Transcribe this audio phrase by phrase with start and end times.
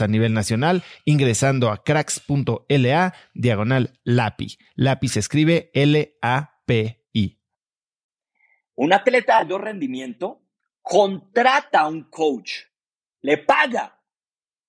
[0.00, 4.58] a nivel nacional ingresando a cracks.la diagonal LAPI.
[4.76, 7.40] LAPI se escribe L-A-P-I.
[8.76, 10.42] Un atleta de alto rendimiento
[10.82, 12.52] contrata a un coach,
[13.22, 14.02] le paga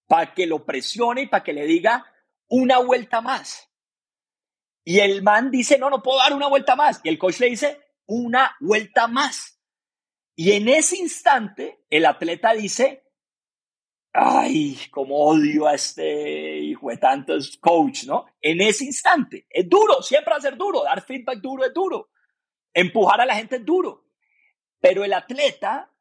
[0.07, 2.05] para que lo presione y para que le diga
[2.47, 3.69] una vuelta más.
[4.83, 7.01] Y el man dice, no, no puedo dar una vuelta más.
[7.03, 9.59] Y el coach le dice, una vuelta más.
[10.35, 13.04] Y en ese instante, el atleta dice,
[14.17, 18.25] ay, como odio a este hijo de tantos coach, ¿no?
[18.41, 19.45] En ese instante.
[19.49, 20.83] Es duro, siempre va a ser duro.
[20.83, 22.09] Dar feedback duro es duro.
[22.73, 24.05] Empujar a la gente es duro.
[24.79, 25.91] Pero el atleta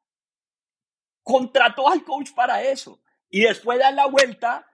[1.24, 3.02] contrató al coach para eso.
[3.30, 4.64] Y después de la vuelta,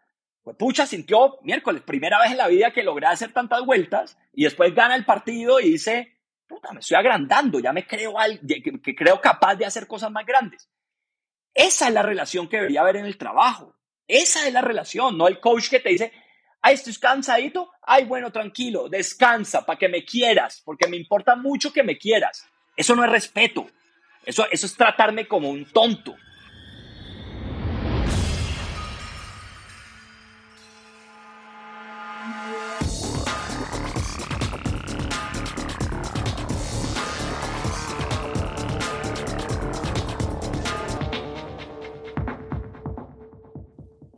[0.42, 4.18] pues pucha, sintió miércoles, primera vez en la vida que logré hacer tantas vueltas.
[4.34, 8.16] Y después gana el partido y dice, puta, me estoy agrandando, ya me creo,
[8.82, 10.68] que creo capaz de hacer cosas más grandes.
[11.54, 13.76] Esa es la relación que debería haber en el trabajo.
[14.06, 16.12] Esa es la relación, no el coach que te dice,
[16.62, 21.72] ay, estoy cansadito, ay, bueno, tranquilo, descansa para que me quieras, porque me importa mucho
[21.72, 22.46] que me quieras.
[22.76, 23.68] Eso no es respeto.
[24.24, 26.16] Eso, eso es tratarme como un tonto.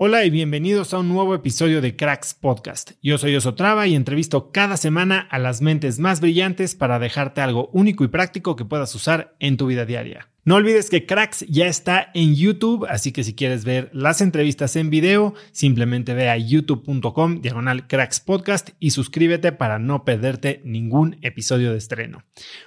[0.05, 2.91] Hola y bienvenidos a un nuevo episodio de Cracks Podcast.
[3.05, 7.71] Yo soy Osotrava y entrevisto cada semana a las mentes más brillantes para dejarte algo
[7.73, 10.29] único y práctico que puedas usar en tu vida diaria.
[10.45, 14.75] No olvides que Cracks ya está en YouTube, así que si quieres ver las entrevistas
[14.75, 21.17] en video, simplemente ve a youtube.com diagonal Cracks Podcast y suscríbete para no perderte ningún
[21.23, 22.25] episodio de estreno.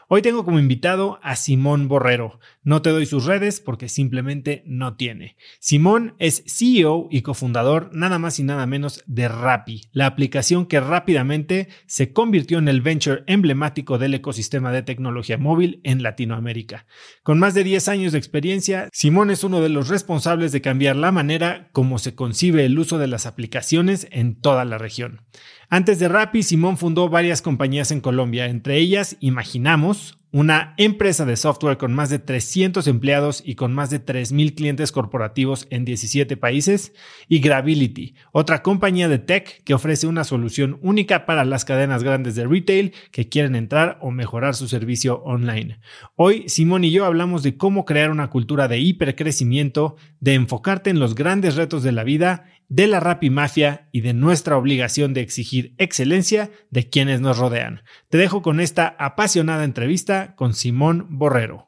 [0.07, 2.39] Hoy tengo como invitado a Simón Borrero.
[2.65, 5.37] No te doy sus redes porque simplemente no tiene.
[5.59, 10.79] Simón es CEO y cofundador nada más y nada menos de Rappi, la aplicación que
[10.79, 16.87] rápidamente se convirtió en el venture emblemático del ecosistema de tecnología móvil en Latinoamérica.
[17.21, 20.95] Con más de 10 años de experiencia, Simón es uno de los responsables de cambiar
[20.95, 25.21] la manera como se concibe el uso de las aplicaciones en toda la región.
[25.69, 31.37] Antes de Rappi, Simón fundó varias compañías en Colombia, entre ellas Imaginamos, una empresa de
[31.37, 36.35] software con más de 300 empleados y con más de 3.000 clientes corporativos en 17
[36.35, 36.91] países,
[37.29, 42.35] y Gravity, otra compañía de tech que ofrece una solución única para las cadenas grandes
[42.35, 45.79] de retail que quieren entrar o mejorar su servicio online.
[46.17, 50.99] Hoy, Simón y yo hablamos de cómo crear una cultura de hipercrecimiento, de enfocarte en
[50.99, 55.21] los grandes retos de la vida de la Rappi Mafia y de nuestra obligación de
[55.21, 57.83] exigir excelencia de quienes nos rodean.
[58.09, 61.67] Te dejo con esta apasionada entrevista con Simón Borrero.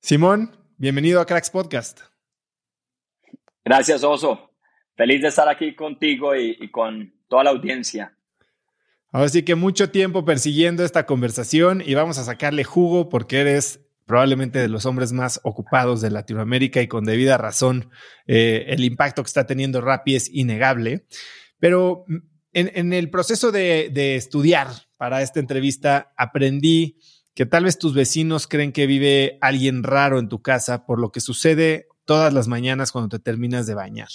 [0.00, 2.00] Simón, bienvenido a Cracks Podcast.
[3.64, 4.50] Gracias, Oso.
[4.96, 8.16] Feliz de estar aquí contigo y, con toda la audiencia.
[9.10, 13.81] Ahora sí que mucho tiempo persiguiendo esta conversación y vamos a sacarle jugo porque eres
[14.12, 17.90] probablemente de los hombres más ocupados de Latinoamérica y con debida razón
[18.26, 21.06] eh, el impacto que está teniendo Rappi es innegable.
[21.58, 22.04] Pero
[22.52, 24.68] en, el proceso de, estudiar
[24.98, 26.98] para esta entrevista aprendí
[27.34, 31.10] que tal vez tus vecinos creen que vive alguien raro en tu casa por lo
[31.10, 34.10] que sucede todas las mañanas cuando te terminas de bañar.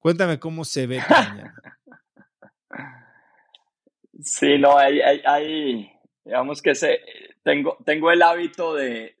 [0.00, 1.54] Cuéntame cómo se ve tu mañana.
[4.18, 5.92] Sí, no, hay, hay,
[6.24, 6.98] digamos que se,
[7.46, 9.14] tengo, tengo el hábito de,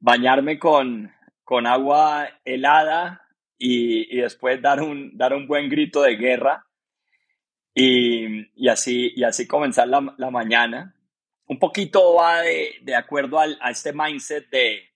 [0.00, 1.12] bañarme con,
[1.44, 3.22] con agua helada
[3.56, 6.66] y, después dar un, dar un buen grito de guerra
[7.72, 10.92] y, así, y así comenzar la, mañana.
[11.46, 14.90] Un poquito va de, de acuerdo al, a este mindset de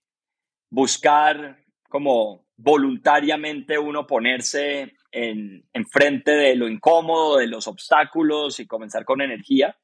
[0.69, 1.57] buscar
[1.87, 9.21] como voluntariamente uno ponerse en, frente de lo incómodo, de los obstáculos y comenzar con
[9.21, 9.77] energía.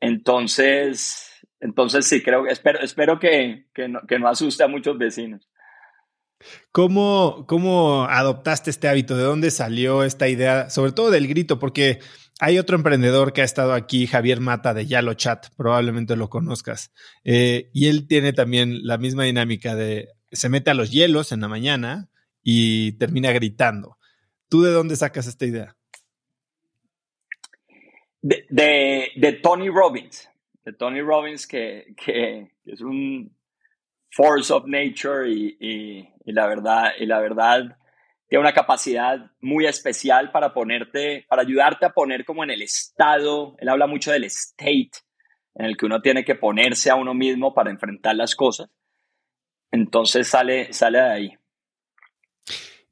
[0.00, 1.30] Entonces,
[1.60, 5.48] entonces sí, creo, espero, espero que, que, no, que no asuste a muchos vecinos.
[6.70, 9.16] ¿Cómo, ¿Cómo adoptaste este hábito?
[9.16, 10.70] ¿De dónde salió esta idea?
[10.70, 11.98] Sobre todo del grito, porque
[12.40, 16.92] hay otro emprendedor que ha estado aquí, Javier Mata de Yalo Chat, probablemente lo conozcas.
[17.24, 21.40] Eh, y él tiene también la misma dinámica de se mete a los hielos en
[21.40, 22.10] la mañana
[22.42, 23.98] y termina gritando.
[24.48, 25.77] ¿Tú de dónde sacas esta idea?
[28.28, 30.30] De, de, Tony Robbins.
[30.64, 33.34] De Tony Robbins, que, que, es un
[34.10, 37.78] force of nature y, y, y, la verdad, y la verdad
[38.28, 43.56] tiene una capacidad muy especial para ponerte, para ayudarte a poner como en el estado.
[43.58, 44.90] Él habla mucho del state
[45.54, 48.68] en el que uno tiene que ponerse a uno mismo para enfrentar las cosas.
[49.70, 51.38] Entonces sale, sale de ahí.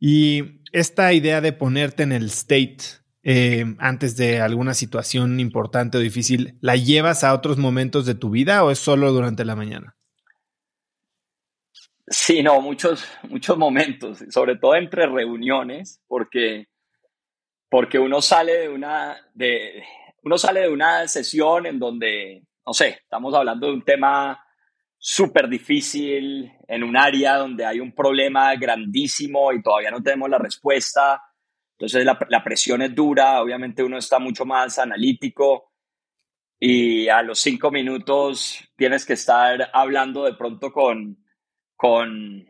[0.00, 6.00] Y esta idea de ponerte en el state eh, antes de alguna situación importante o
[6.00, 9.96] difícil, ¿la llevas a otros momentos de tu vida o es solo durante la mañana?
[12.06, 16.68] Sí, no, muchos, muchos momentos, sobre todo entre reuniones, porque,
[17.68, 19.82] porque uno sale de una, de,
[20.22, 24.40] uno sale de una sesión en donde, no sé, estamos hablando de un tema
[24.96, 30.38] súper difícil, en un área donde hay un problema grandísimo y todavía no tenemos la
[30.38, 31.20] respuesta.
[31.78, 35.72] Entonces la, la, presión es dura, obviamente uno está mucho más analítico
[36.58, 41.18] y a los cinco minutos tienes que estar hablando de pronto con,
[41.76, 42.48] con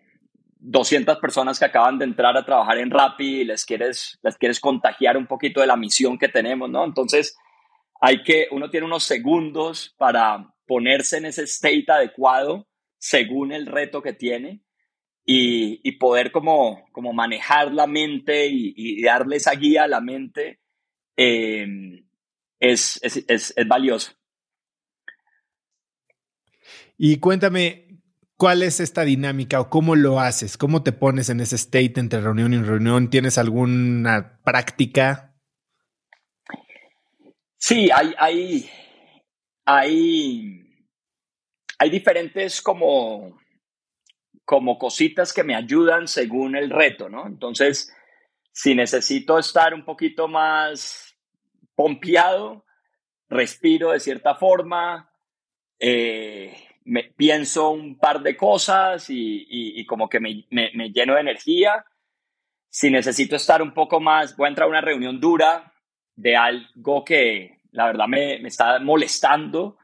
[0.58, 4.60] 200 personas que acaban de entrar a trabajar en Rappi y les quieres, les quieres
[4.60, 6.84] contagiar un poquito de la misión que tenemos, ¿no?
[6.84, 7.36] Entonces
[8.00, 12.68] hay que, uno tiene unos segundos para ponerse en ese state adecuado
[12.98, 14.62] según el reto que tiene
[15.28, 20.60] y, poder como, como manejar la mente y, darle esa guía a la mente
[21.16, 22.06] em,
[22.60, 24.12] es, es, valioso.
[26.96, 27.98] Y cuéntame,
[28.36, 30.56] ¿cuál es esta dinámica o cómo lo haces?
[30.56, 33.10] ¿Cómo te pones en ese state entre reunión y reunión?
[33.10, 35.34] ¿Tienes alguna práctica?
[37.58, 38.70] Sí, hay, hay,
[39.64, 40.86] hay,
[41.78, 43.36] hay diferentes como,
[44.46, 47.26] como cositas que me ayudan según el reto, ¿no?
[47.26, 47.92] Entonces,
[48.52, 51.18] si necesito estar un poquito más
[51.74, 52.64] pompeado,
[53.28, 55.10] respiro de cierta forma,
[55.80, 61.84] eh, me, pienso un par de cosas y, como que me, me, lleno de energía.
[62.70, 65.74] Si necesito estar un poco más, voy a entrar a una reunión dura
[66.14, 69.76] de algo que, la verdad me, está molestando.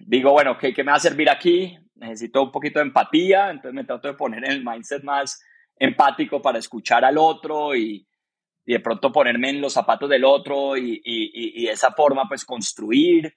[0.00, 1.78] Digo, bueno, ¿qué, ¿qué, me va a servir aquí?
[1.96, 5.42] Necesito un poquito de empatía, entonces me trato de poner en el mindset más
[5.78, 8.06] empático para escuchar al otro y,
[8.64, 12.28] y de pronto ponerme en los zapatos del otro y, y, y de esa forma
[12.28, 13.34] pues construir.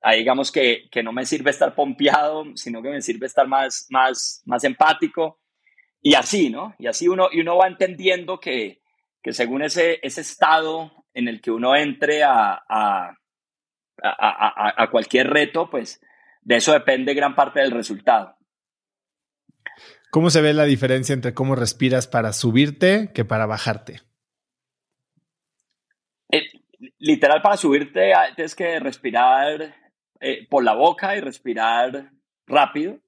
[0.00, 3.86] Ahí digamos que, que, no me sirve estar pompeado, sino que me sirve estar más,
[3.90, 5.38] más, más empático.
[6.00, 6.74] Y así, ¿no?
[6.78, 8.80] Y así uno, y uno va entendiendo que,
[9.22, 13.16] que según ese, ese estado en el que uno entre a, a,
[14.02, 16.00] a, a, cualquier reto, pues
[16.42, 18.36] de eso depende gran parte del resultado.
[20.10, 24.02] ¿Cómo se ve la diferencia entre cómo respiras para subirte que para bajarte?
[26.30, 26.42] Eh,
[26.98, 29.74] literal, para subirte tienes que respirar
[30.20, 32.10] eh, por la boca y respirar
[32.46, 32.98] rápido.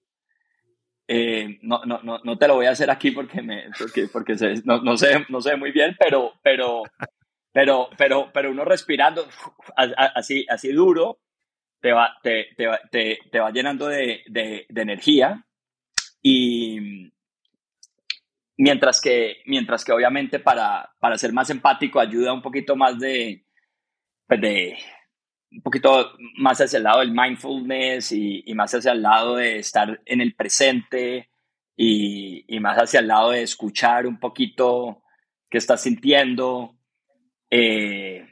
[1.06, 4.34] Eh, no, no, no, no, te lo voy a hacer aquí porque, me, porque, porque
[4.64, 6.84] no, no, sé, no sé muy bien, pero, pero
[7.54, 9.26] pero, pero, pero uno respirando
[9.76, 11.20] así, así duro,
[11.84, 15.44] te va, te, te, te, va llenando de, de, energía
[16.22, 17.12] y
[18.56, 23.44] mientras que, mientras que obviamente para, para ser más empático ayuda un poquito más de,
[24.26, 24.78] pues de
[25.50, 30.00] un poquito más hacia el lado del mindfulness y, más hacia el lado de estar
[30.06, 31.28] en el presente
[31.76, 35.02] y, y, más hacia el lado de escuchar un poquito
[35.50, 36.78] qué estás sintiendo,
[37.50, 38.26] eh,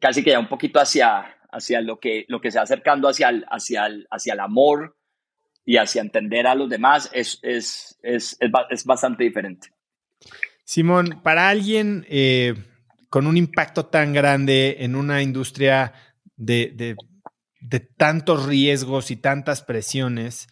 [0.00, 3.28] casi que ya un poquito hacia, hacia lo, que, lo que se va acercando hacia
[3.28, 4.96] el, hacia, el, hacia el amor
[5.64, 8.36] y hacia entender a los demás es, es, es,
[8.70, 9.68] es bastante diferente.
[10.64, 12.54] Simón, para alguien eh,
[13.08, 15.92] con un impacto tan grande en una industria
[16.36, 16.96] de, de,
[17.60, 20.48] de tantos riesgos y tantas presiones,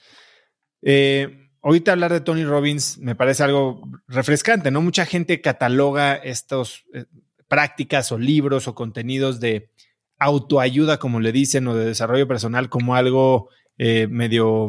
[0.82, 4.80] eh, ahorita hablar de Tony Robbins me parece algo refrescante, ¿no?
[4.80, 7.04] Mucha gente cataloga estas eh,
[7.46, 9.70] prácticas o libros o contenidos de
[10.18, 14.68] autoayuda, como le dicen, o de desarrollo personal como algo eh, medio,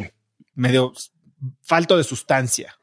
[0.53, 0.93] medio
[1.61, 2.75] falto de sustancia.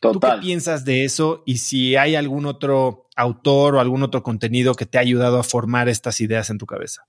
[0.00, 1.42] ¿Tú qué piensas de eso?
[1.46, 5.44] Y si hay algún otro autor o algún otro contenido que te ha ayudado a
[5.44, 7.06] formar estas ideas en tu cabeza.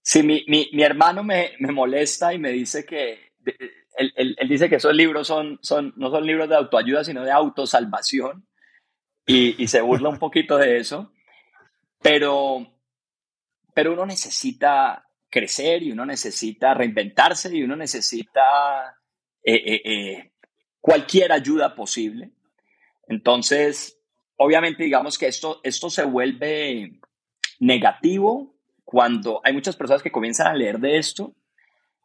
[0.00, 4.48] Sí, mi, mi, mi hermano me, me, molesta y me dice que él, él, él,
[4.48, 8.46] dice que esos libros son, son, no son libros de autoayuda, sino de autosalvación.
[9.26, 11.12] Y, y se burla un poquito de eso.
[12.00, 12.66] Pero,
[13.74, 18.96] pero uno necesita crecer y uno necesita reinventarse y uno necesita
[19.42, 20.32] eh, eh, eh,
[20.80, 22.30] cualquier ayuda posible.
[23.08, 23.98] Entonces,
[24.36, 27.00] obviamente, digamos que esto, esto se vuelve
[27.60, 31.34] negativo cuando hay muchas personas que comienzan a leer de esto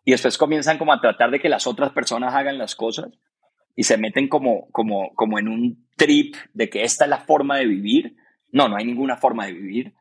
[0.05, 3.07] y después comienzan como a tratar de que las otras personas hagan las cosas
[3.75, 7.57] y se meten como, como, como en un trip de que esta es la forma
[7.57, 8.15] de vivir.
[8.53, 9.93] No, no hay ninguna forma de vivir.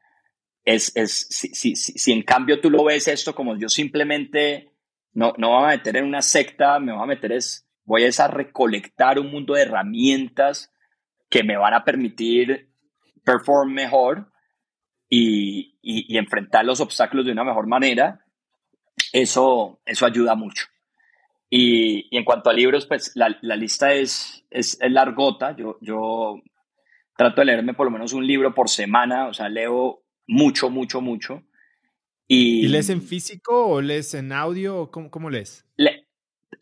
[0.64, 4.70] Es, es, si, si, si, en cambio tú lo ves esto como yo simplemente
[5.12, 8.24] no, no voy a meter en una secta, me voy a meter es, voy a,
[8.24, 10.72] a recolectar un mundo de herramientas
[11.28, 12.70] que me van a permitir
[13.24, 14.30] perform mejor
[15.08, 18.22] y, y, y enfrentar los obstáculos de una mejor manera
[19.12, 20.66] eso, eso ayuda mucho.
[21.50, 25.54] Y, y en cuanto a libros, pues la, la lista es, es, es, largota.
[25.56, 26.40] Yo, yo
[27.16, 31.00] trato de leerme por lo menos un libro por semana, o sea, leo mucho, mucho,
[31.00, 31.42] mucho.
[32.26, 34.90] ¿Y, ¿Y lees en físico o lees en audio?
[34.90, 35.66] ¿Cómo, cómo lees?
[35.76, 36.06] Le,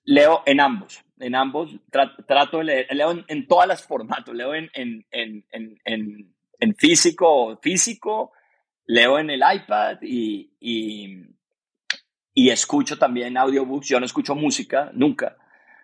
[0.05, 1.77] leo en ambos, en ambos.
[1.91, 4.35] trato de leer, leo en, en todas las formatos.
[4.35, 5.45] Leo en, en, en,
[5.85, 8.33] en, en físico, físico,
[8.87, 11.25] leo en el iPad y, y
[12.35, 13.89] y escucho también audiobooks.
[13.89, 15.37] Yo no escucho música nunca.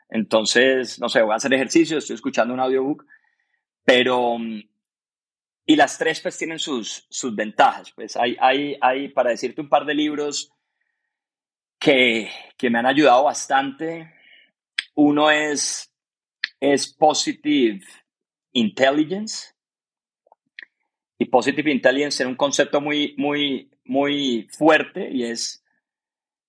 [0.08, 3.04] Entonces, no sé, voy a hacer ejercicio, estoy escuchando un audiobook,
[3.86, 4.36] pero...
[5.68, 7.90] Y las tres pues tienen sus, sus ventajas.
[7.92, 10.52] Pues hay, hay, hay, para decirte un par de libros
[11.78, 14.12] que, que me han ayudado bastante.
[14.94, 15.90] Uno es,
[16.60, 17.80] es Positive
[18.52, 19.54] Intelligence.
[21.18, 25.64] Y Positive Intelligence es un concepto muy, muy, muy fuerte y es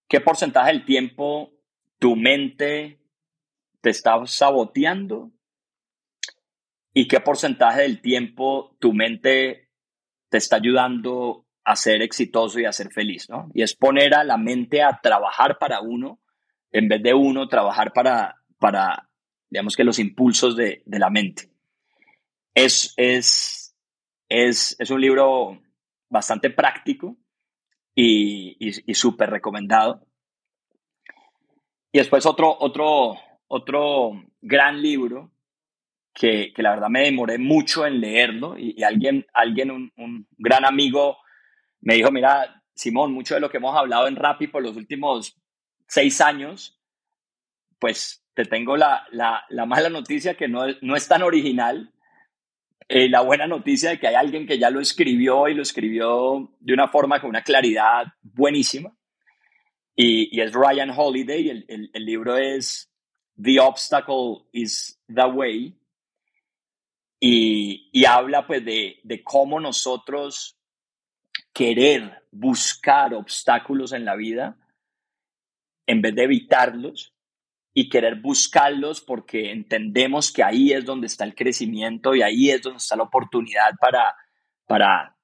[0.07, 1.51] ¿Qué porcentaje del tiempo
[1.99, 2.99] tu mente
[3.81, 5.31] te está saboteando?
[6.97, 9.69] ¿Y qué porcentaje del tiempo tu mente
[10.29, 13.29] te está ayudando a ser exitoso y a ser feliz?
[13.29, 13.51] ¿no?
[13.53, 16.19] Y es poner a la mente a trabajar para uno
[16.71, 19.11] en vez de uno trabajar para, para
[19.47, 21.51] digamos que los impulsos de, la mente.
[22.55, 23.77] Es, es,
[24.27, 25.61] es, es un libro
[26.09, 27.15] bastante práctico
[27.93, 30.03] y, y, súper recomendado.
[31.91, 33.13] Y después otro, otro,
[33.45, 35.36] otro gran libro
[36.17, 40.65] que, que, la verdad me demoré mucho en leerlo y, alguien, alguien un, un, gran
[40.65, 41.17] amigo
[41.81, 45.39] me dijo, mira, Simón, mucho de lo que hemos hablado en Rappi por los últimos
[45.87, 46.81] seis años,
[47.77, 51.93] pues te tengo la, la, la mala noticia que no, no es tan original,
[52.87, 56.51] eh, la buena noticia de que hay alguien que ya lo escribió y lo escribió
[56.59, 58.91] de una forma con una claridad buenísima.
[59.95, 62.91] Y, es Ryan Holiday, el, el, libro es
[63.39, 65.77] The Obstacle is the Way.
[67.19, 70.57] Y, y habla pues de, de cómo nosotros
[71.53, 74.57] querer buscar obstáculos en la vida
[75.87, 77.13] en vez de evitarlos
[77.73, 82.61] y querer buscarlos porque entendemos que ahí es donde está el crecimiento y ahí es
[82.61, 84.15] donde está la oportunidad para,
[84.65, 85.15] para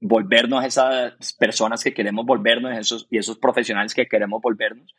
[0.00, 4.94] volvernos esas personas que queremos volvernos esos, y esos profesionales que queremos volvernos.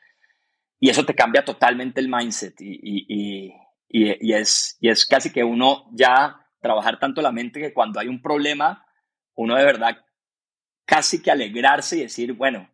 [0.79, 3.53] Y eso te cambia totalmente el mindset y,
[3.89, 8.07] y, es, y es casi que uno ya trabajar tanto la mente que cuando hay
[8.07, 8.85] un problema,
[9.33, 9.97] uno de verdad
[10.85, 12.69] casi que alegrarse y decir, bueno,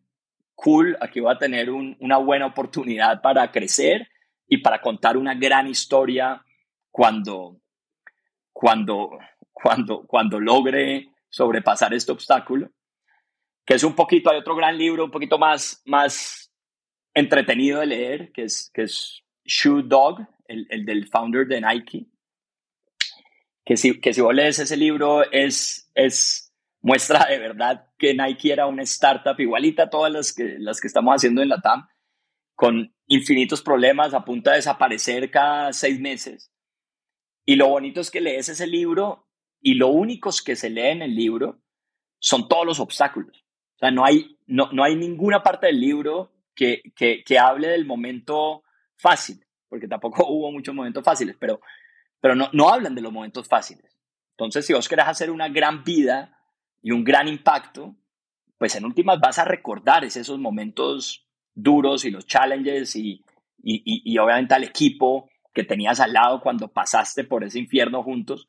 [0.55, 4.09] cool, aquí voy a tener una buena oportunidad para crecer
[4.47, 6.43] y para contar una gran historia
[6.91, 7.61] cuando,
[8.51, 9.17] cuando,
[9.51, 12.69] cuando, cuando logre sobrepasar este obstáculo.
[13.65, 16.53] Que es un poquito, hay otro gran libro, un poquito más, más
[17.13, 22.07] entretenido de leer, que es, que es Shoe Dog, el, el del founder de Nike.
[23.63, 28.53] Que si, que si vos lees ese libro es, es muestra de verdad que Nike
[28.53, 31.87] era una startup igualita a todas las que, las que estamos haciendo en la TAM,
[32.53, 36.51] con infinitos problemas, a punto de desaparecer cada seis meses.
[37.45, 39.27] Y lo bonito es que lees ese libro
[39.61, 41.61] y lo únicos que se lee en el libro
[42.19, 43.45] son todos los obstáculos.
[43.75, 47.67] O sea, no hay, no, no hay ninguna parte del libro que, que, que hable
[47.67, 48.63] del momento
[48.95, 49.44] fácil,
[49.75, 51.59] porque tampoco hubo muchos momentos fáciles, pero,
[52.21, 53.93] pero no, no hablan de los momentos fáciles.
[54.31, 56.39] Entonces, si vos querés hacer una gran vida
[56.81, 57.93] y un gran impacto,
[58.57, 63.21] pues en últimas vas a recordar esos momentos duros y los challenges y,
[63.61, 68.47] y, y, obviamente al equipo que tenías al lado cuando pasaste por ese infierno juntos.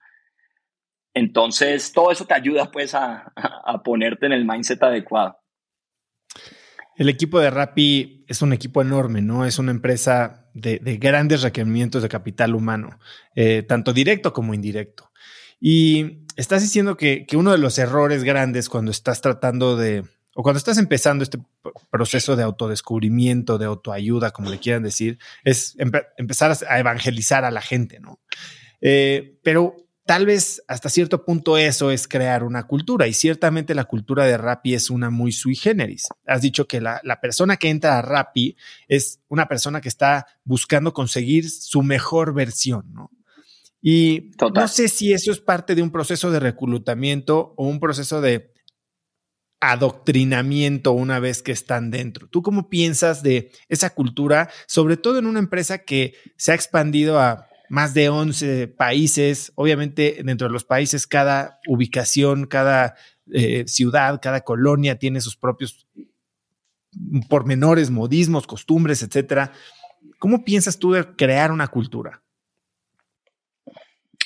[1.12, 5.40] Entonces, todo eso te ayuda pues a, a ponerte en el mindset adecuado.
[6.96, 9.44] El equipo de Rappi es un equipo enorme, ¿no?
[9.44, 12.98] Es una empresa de, grandes requerimientos de capital humano,
[13.34, 15.10] eh, tanto directo como indirecto.
[15.60, 20.58] Y estás diciendo que, uno de los errores grandes cuando estás tratando de, o cuando
[20.58, 21.38] estás empezando este
[21.90, 25.76] proceso de autodescubrimiento, de autoayuda, como le quieran decir, es
[26.16, 28.20] empezar a evangelizar a la gente, ¿no?
[28.80, 29.76] Eh, pero
[30.06, 34.38] tal vez hasta cierto punto eso es crear una cultura y ciertamente la cultura de
[34.38, 36.04] Rappi es una muy sui generis.
[36.26, 38.56] Has dicho que la, persona que entra a Rappi
[38.88, 43.10] es una persona que está buscando conseguir su mejor versión, ¿no?
[43.82, 48.20] Y no sé si eso es parte de un proceso de reclutamiento o un proceso
[48.20, 48.52] de
[49.60, 52.28] adoctrinamiento una vez que están dentro.
[52.28, 57.20] ¿Tú cómo piensas de esa cultura, sobre todo en una empresa que se ha expandido
[57.20, 59.52] a más de 11 países.
[59.54, 62.94] Obviamente, dentro de los países, cada ubicación, cada
[63.32, 65.86] eh, ciudad, cada colonia tiene sus propios
[67.28, 69.52] pormenores, modismos, costumbres, etcétera.
[70.18, 72.22] ¿Cómo piensas tú de crear una cultura?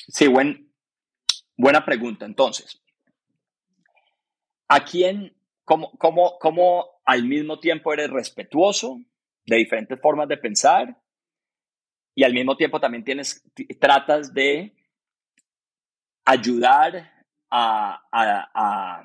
[0.07, 0.69] Sí, buen,
[1.57, 2.25] buena pregunta.
[2.25, 2.81] Entonces,
[4.67, 9.01] ¿a quién, cómo, cómo, cómo al mismo tiempo eres respetuoso
[9.45, 11.00] de diferentes formas de pensar?
[12.15, 13.43] Y al mismo tiempo también tienes,
[13.79, 14.73] tratas de
[16.25, 17.11] ayudar
[17.49, 19.03] a, a, a,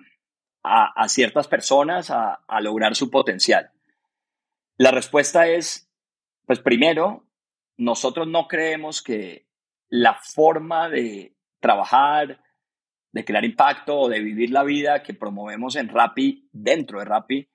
[0.67, 3.71] a ciertas personas a, lograr su potencial.
[4.77, 5.89] La respuesta es,
[6.45, 7.25] pues primero,
[7.77, 9.47] nosotros no creemos que
[9.89, 12.43] la forma de trabajar,
[13.13, 17.49] de crear impacto o de vivir la vida que promovemos en Rappi, dentro de Rappi,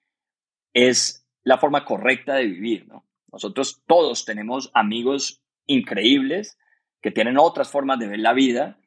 [0.73, 3.05] es la forma correcta de vivir, ¿no?
[3.31, 6.57] Nosotros todos tenemos amigos increíbles
[7.01, 8.77] que tienen otras formas de ver la vida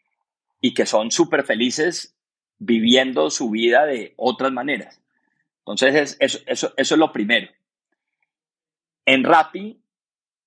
[0.60, 2.16] y que son súper felices
[2.58, 5.02] viviendo su vida de otras maneras.
[5.58, 7.50] Entonces, eso, eso, eso es lo primero.
[9.06, 9.82] En Rappi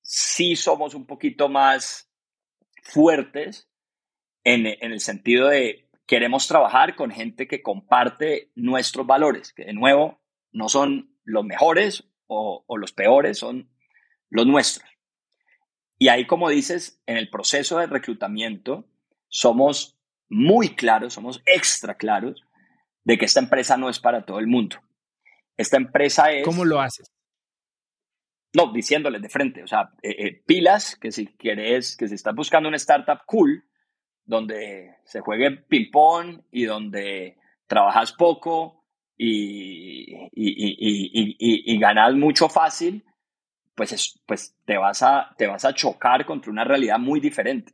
[0.02, 2.10] sí somos un poquito más
[2.82, 3.70] fuertes
[4.44, 9.74] en, en, el sentido de queremos trabajar con gente que comparte nuestros valores, que de
[9.74, 13.70] nuevo no son los mejores o, o los peores, son
[14.30, 14.90] los nuestros.
[16.00, 18.88] Y ahí, como dices, en el proceso de reclutamiento
[19.30, 19.98] somos
[20.30, 22.44] muy claros, somos extra claros
[23.04, 24.78] de que esta empresa no es para todo el mundo.
[25.56, 26.46] Esta empresa es...
[26.46, 27.12] ¿Cómo lo haces?
[28.54, 32.36] No, diciéndoles de frente, o sea, eh, eh, pilas, que si quieres, que si estás
[32.36, 33.64] buscando una startup cool,
[34.26, 38.86] donde se juegue ping-pong y donde trabajas poco
[39.18, 43.04] y, y, y, y, ganas mucho fácil,
[43.78, 47.74] pues, pues te, vas a, te vas a chocar contra una realidad muy diferente.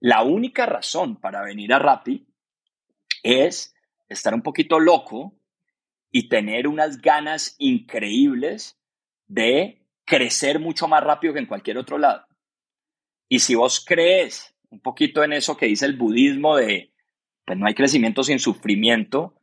[0.00, 2.26] La única razón para venir a Rappi
[3.22, 3.74] es
[4.08, 5.38] estar un poquito loco
[6.10, 8.80] y tener unas ganas increíbles
[9.26, 12.26] de crecer mucho más rápido que en cualquier otro lado.
[13.28, 16.94] Y si vos crees un poquito en eso que dice el budismo de,
[17.44, 19.34] pues no hay crecimiento sin sufrimiento,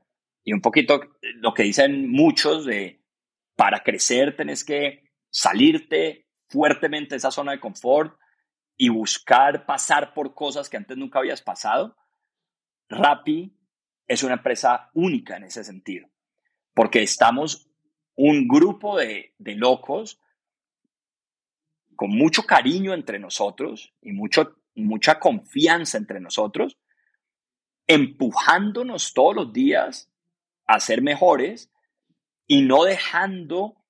[0.43, 0.99] y un poquito
[1.35, 3.03] lo que dicen muchos de,
[3.55, 5.04] para crecer tenés que
[5.35, 8.17] salirte fuertemente de esa zona de confort
[8.77, 11.97] y buscar pasar por cosas que antes nunca habías pasado,
[12.87, 13.53] Rappi
[14.07, 16.07] es una empresa única en ese sentido,
[16.73, 17.69] porque estamos
[18.15, 20.21] un grupo de, de locos
[21.97, 26.77] con mucho cariño entre nosotros y mucho, mucha confianza entre nosotros,
[27.87, 30.09] empujándonos todos los días
[30.65, 31.73] a ser mejores
[32.47, 33.84] y no dejando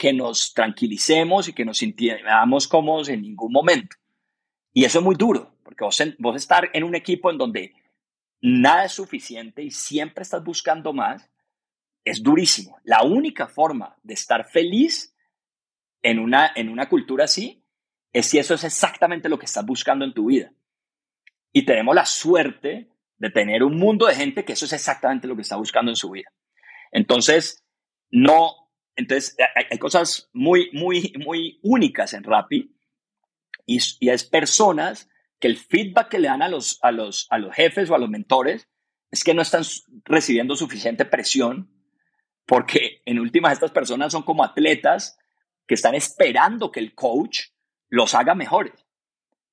[0.00, 3.96] que nos tranquilicemos y que nos sintamos cómodos en ningún momento.
[4.72, 7.74] Y eso es muy duro, porque vos, vos estar en un equipo en donde
[8.40, 11.30] nada es suficiente y siempre estás buscando más,
[12.02, 12.78] es durísimo.
[12.82, 15.14] La única forma de estar feliz
[16.00, 17.62] en una, en una cultura así
[18.10, 20.50] es si eso es exactamente lo que estás buscando en tu vida.
[21.52, 25.36] Y tenemos la suerte de tener un mundo de gente que eso es exactamente lo
[25.36, 26.32] que está buscando en su vida.
[26.90, 27.62] Entonces,
[28.10, 28.59] no,
[29.00, 29.36] entonces
[29.70, 32.74] hay, cosas muy, muy, muy únicas en Rappi
[33.66, 35.08] y, y, es personas
[35.38, 37.98] que el feedback que le dan a los, a, los, a los jefes o a
[37.98, 38.68] los mentores
[39.10, 39.62] es que no están
[40.04, 41.70] recibiendo suficiente presión
[42.46, 45.18] porque en últimas estas personas son como atletas
[45.66, 47.50] que están esperando que el coach
[47.88, 48.74] los haga mejores.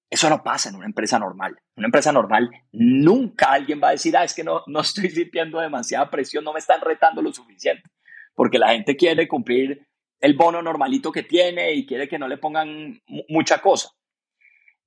[0.10, 1.58] Eso no pasa en una empresa normal.
[1.76, 5.10] En una empresa normal nunca alguien va a decir, ah, es que no, no estoy
[5.10, 7.90] sintiendo demasiada presión, no me están retando lo suficiente,
[8.38, 9.88] porque la gente quiere cumplir
[10.19, 13.89] el bono normalito que tiene y quiere que no le pongan mucha cosa.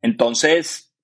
[0.00, 0.94] Entonces,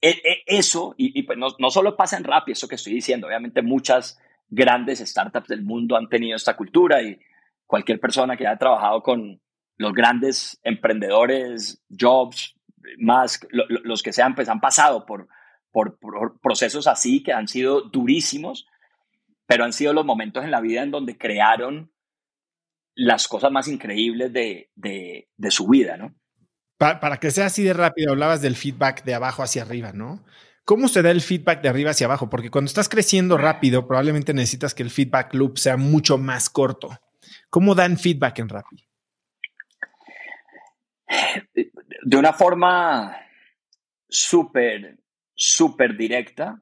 [0.00, 3.26] e, e, eso, y, pues no, no, solo pasa en Rappi, eso que estoy diciendo,
[3.26, 7.18] obviamente muchas grandes startups del mundo han tenido esta cultura y
[7.66, 9.40] cualquier persona que haya trabajado con
[9.78, 12.54] los grandes emprendedores, Jobs,
[12.98, 15.28] más los que sean, pues han pasado por,
[15.72, 15.98] por,
[16.40, 18.68] procesos así que han sido durísimos,
[19.48, 21.90] pero han sido los momentos en la vida en donde crearon
[22.94, 26.14] las cosas más increíbles de, de, de su vida, ¿no?
[26.76, 30.22] Para, para, que sea así de rápido, hablabas del feedback de abajo hacia arriba, ¿no?
[30.64, 32.28] ¿Cómo se da el feedback de arriba hacia abajo?
[32.28, 36.90] Porque cuando estás creciendo rápido, probablemente necesitas que el feedback loop sea mucho más corto.
[37.48, 38.84] ¿Cómo dan feedback en Rappi?
[42.02, 43.16] de una forma
[44.08, 44.98] súper,
[45.34, 46.60] súper directa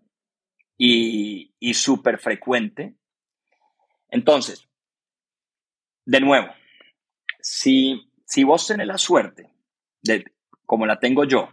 [0.78, 2.96] y, súper frecuente.
[4.08, 4.68] Entonces,
[6.04, 6.48] de nuevo,
[7.40, 9.50] si, si vos tenés la suerte,
[10.02, 10.24] de,
[10.64, 11.48] como la tengo yo,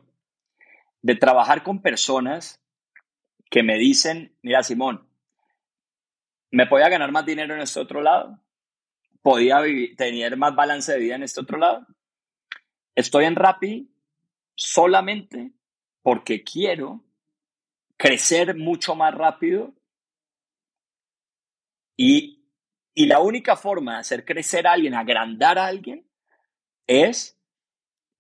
[1.02, 2.62] de trabajar con personas
[3.50, 5.08] que me dicen, mira Simón,
[6.52, 8.40] ¿me podía ganar más dinero en este otro lado?
[9.22, 9.62] ¿Podía
[9.98, 11.86] tener más balance de vida en este otro lado?
[12.96, 13.90] Estoy en Rappi
[14.56, 15.52] solamente
[16.02, 17.04] porque quiero
[17.98, 19.74] crecer mucho más rápido
[21.96, 22.48] y,
[22.94, 26.08] y la única forma de hacer crecer a alguien, agrandar a alguien,
[26.88, 27.40] es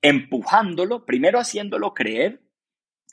[0.02, 2.42] empujándolo, primero haciéndolo creer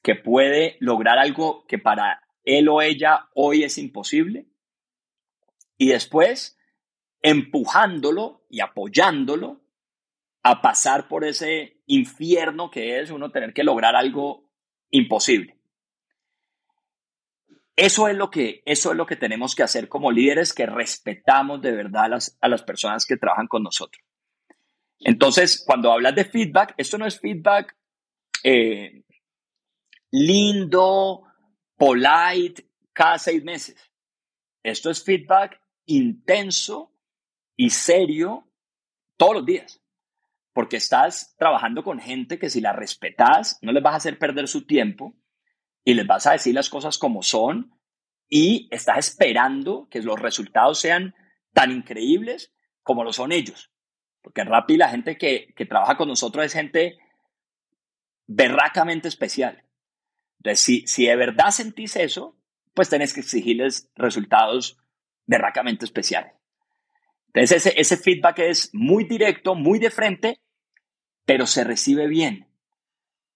[0.02, 4.46] que puede lograr algo que para él o ella hoy es imposible,
[5.76, 6.58] y después
[7.22, 9.60] empujándolo y apoyándolo
[10.42, 14.50] a pasar por ese infierno que es uno tener que lograr algo
[14.90, 15.59] imposible.
[17.80, 21.62] Eso es lo que, eso es lo que tenemos que hacer como líderes que respetamos
[21.62, 24.04] de verdad a las, personas que trabajan con nosotros.
[24.98, 27.74] Entonces, cuando hablas de feedback, esto no es feedback
[28.44, 29.02] eh,
[30.10, 31.22] lindo,
[31.74, 33.82] polite, cada seis meses.
[34.62, 36.92] Esto es feedback intenso
[37.56, 38.46] y serio
[39.16, 39.80] todos los días
[40.52, 44.48] porque estás trabajando con gente que si la respetas, no les vas a hacer perder
[44.48, 45.14] su tiempo
[45.84, 47.74] y les vas a decir las cosas como son
[48.28, 51.14] y estás esperando que los resultados sean
[51.52, 53.72] tan increíbles como lo son ellos.
[54.22, 56.98] Porque Rappi, la gente que, que trabaja con nosotros es gente
[58.26, 59.64] berracamente especial.
[60.38, 62.36] Entonces, si, si de verdad sentís eso,
[62.74, 64.78] pues tenés que exigirles resultados
[65.26, 66.32] berracamente especiales.
[67.32, 70.40] Entonces ese, ese feedback es muy directo, muy de frente,
[71.24, 72.48] pero se recibe bien,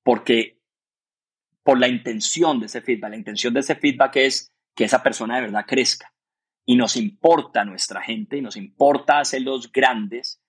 [0.02, 0.60] porque
[1.64, 5.36] por la intención de ese feedback, la intención de ese feedback es que esa persona
[5.36, 6.12] de verdad crezca
[6.66, 10.40] y nos importa nuestra gente y nos importa hacerlos grandes.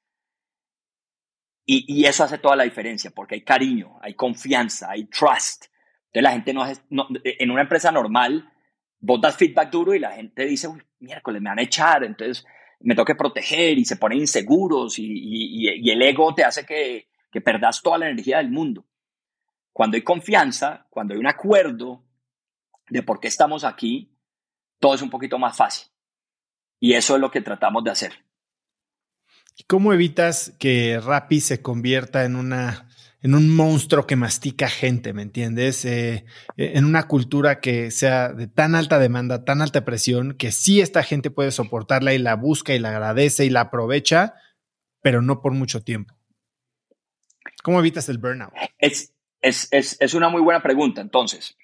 [1.65, 5.65] Y, y, eso hace toda la diferencia, porque hay cariño, hay confianza, hay trust.
[6.07, 6.83] Entonces la gente no, es,
[7.23, 8.51] en una empresa normal,
[8.99, 12.45] vos das feedback duro y la gente dice, uy, miércoles, me van a echar, entonces
[12.81, 17.41] me tengo que proteger y se ponen inseguros y, el ego te hace que, que
[17.41, 18.85] perdas toda la energía del mundo.
[19.75, 22.01] Cuando hay confianza, cuando hay un acuerdo
[22.87, 24.09] de por qué estamos aquí,
[24.79, 25.91] todo es un poquito más fácil.
[26.79, 28.13] Y eso es lo que tratamos de hacer.
[29.67, 32.87] ¿Cómo evitas que Rappi se convierta en una
[33.21, 35.83] en un monstruo que mastica gente, ¿me entiendes?
[35.83, 36.23] Eh,
[36.55, 40.79] eh, en una cultura que sea de tan alta demanda, tan alta presión, que sí
[40.79, 44.35] esta gente puede soportarla y la busca y la agradece y la aprovecha,
[45.01, 46.15] pero no por mucho tiempo.
[47.61, 48.53] ¿Cómo evitas el burnout?
[48.77, 49.14] Es,
[49.45, 51.01] es, es, es una muy buena pregunta.
[51.01, 51.55] Entonces,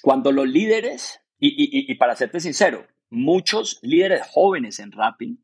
[0.00, 5.38] cuando los líderes, y, y, para serte sincero, muchos líderes jóvenes en Rappi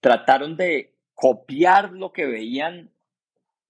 [0.00, 2.92] trataron de copiar lo que veían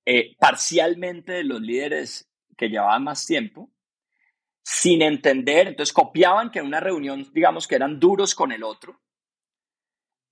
[0.06, 3.70] eh, parcialmente de los líderes que llevaban más tiempo,
[4.62, 9.02] sin entender, entonces copiaban que en una reunión, digamos que eran duros con el otro,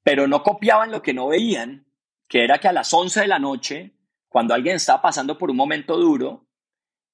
[0.02, 1.86] pero no copiaban lo que no veían,
[2.26, 3.99] que era que a las 11 de la noche,
[4.30, 6.46] cuando alguien estaba pasando por un momento duro,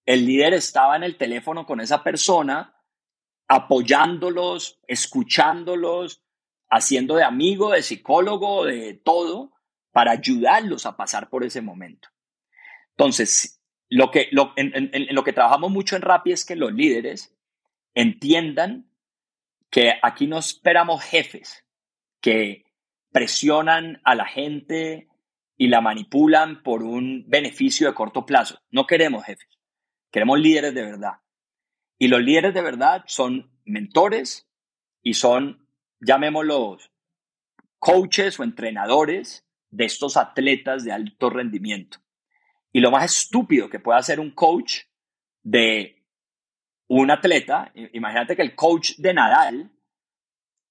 [0.04, 2.76] el líder estaba en el teléfono con esa persona,
[3.48, 6.22] apoyándolos, escuchándolos,
[6.68, 9.52] haciendo de amigo, de psicólogo, de todo,
[9.92, 12.10] para ayudarlos a pasar por ese momento.
[12.90, 17.34] Entonces, lo que, en, lo que trabajamos mucho en Rappi es que los líderes
[17.94, 18.90] entiendan
[19.70, 21.64] que aquí no esperamos jefes
[22.20, 22.66] que
[23.10, 25.08] presionan a la gente
[25.56, 28.60] y la manipulan por un beneficio de corto plazo.
[28.70, 29.48] No queremos jefes.
[30.10, 31.14] Queremos líderes de verdad.
[31.98, 34.48] Y los líderes de verdad son mentores
[35.02, 35.66] y son,
[36.00, 36.90] llamémoslos,
[37.78, 41.98] coaches o entrenadores de estos atletas de alto rendimiento.
[42.72, 44.80] Y lo más estúpido que puede hacer un coach
[45.42, 46.04] de
[46.88, 49.72] un atleta, imagínate que el coach de Nadal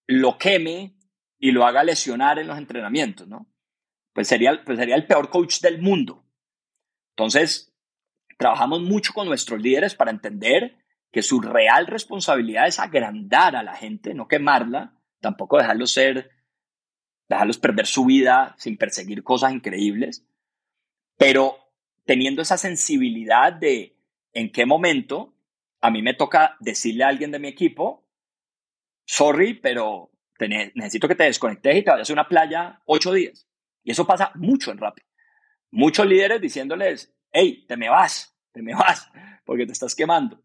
[0.07, 0.95] lo queme
[1.39, 3.47] y lo haga lesionar en los entrenamientos, ¿no?
[4.15, 6.25] Pues sería, pues sería el peor coach del mundo.
[7.11, 7.75] Entonces,
[8.37, 10.77] Trabajamos mucho con nuestros líderes para entender
[11.11, 16.31] que su real responsabilidad es agrandar a la gente, no quemarla, tampoco dejarlos ser,
[17.29, 20.27] dejarlos perder su vida sin perseguir cosas increíbles,
[21.17, 21.57] pero
[22.03, 23.97] teniendo esa sensibilidad de
[24.33, 25.33] en qué momento
[25.79, 28.05] a mí me toca decirle a alguien de mi equipo,
[29.05, 30.11] sorry, pero
[30.73, 33.47] necesito que te desconectes y te vayas a una playa ocho días.
[33.85, 35.03] Y eso pasa mucho en Rappi.
[35.71, 39.09] Muchos líderes diciéndoles, hey, te me vas, te me vas,
[39.45, 40.43] porque te estás quemando.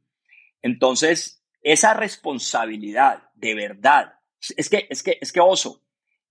[0.61, 4.15] Entonces, esa responsabilidad de verdad,
[4.57, 5.83] es que, es que, es que oso,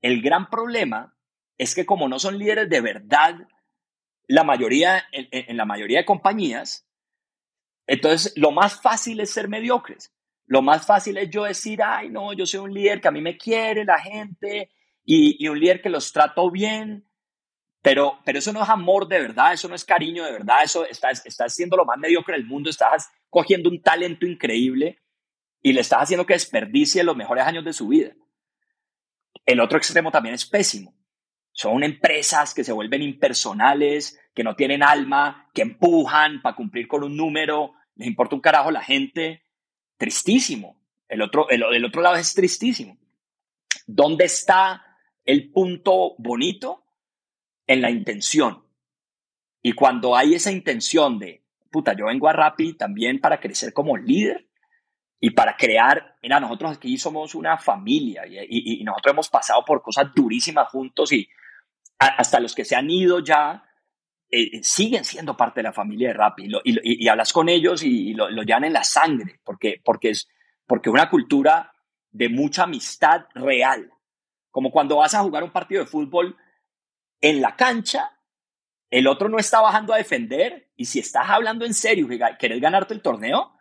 [0.02, 1.18] el gran problema
[1.58, 3.36] es que como no son líderes de verdad,
[4.28, 6.88] la mayoría, en, la mayoría de compañías,
[7.88, 10.14] entonces lo más fácil es ser mediocres.
[10.46, 13.22] Lo más fácil es yo decir, ay, no, yo soy un líder que a mí
[13.22, 14.72] me quiere la gente
[15.12, 17.10] y, y un líder que los trato bien
[17.82, 20.86] pero, pero eso no es amor de verdad, eso no es cariño de verdad, eso
[20.86, 25.00] estás, estás siendo lo más mediocre del mundo, estás cogiendo un talento increíble
[25.62, 28.14] y le estás haciendo que desperdicie los mejores años de su vida.
[29.46, 30.94] El otro extremo también es pésimo.
[31.52, 37.04] Son empresas que se vuelven impersonales, que no tienen alma, que empujan para cumplir con
[37.04, 39.44] un número, les importa un carajo la gente.
[39.98, 40.82] Tristísimo.
[41.08, 42.98] El otro, el otro lado es tristísimo.
[43.88, 44.89] ¿Dónde está
[45.32, 46.84] el punto bonito?
[47.70, 48.64] en la intención.
[49.62, 53.96] Y cuando hay esa intención de, puta, yo vengo a Rappi también para crecer como
[53.96, 54.48] líder
[55.20, 60.08] y para crear, mira, nosotros aquí somos una familia y, nosotros hemos pasado por cosas
[60.16, 61.30] durísimas juntos y
[62.00, 63.64] hasta los que se han ido ya
[64.32, 68.32] eh, siguen siendo parte de la familia de Rappi y, hablas con ellos y lo,
[68.32, 70.28] lo llevan en la sangre porque, porque es
[70.66, 71.72] porque una cultura
[72.10, 73.92] de mucha amistad real.
[74.52, 76.38] Como cuando vas a jugar un partido de fútbol
[77.22, 78.20] en la cancha,
[78.90, 82.60] el otro no está bajando a defender y si estás hablando en serio que querés
[82.60, 83.54] ganarte el torneo,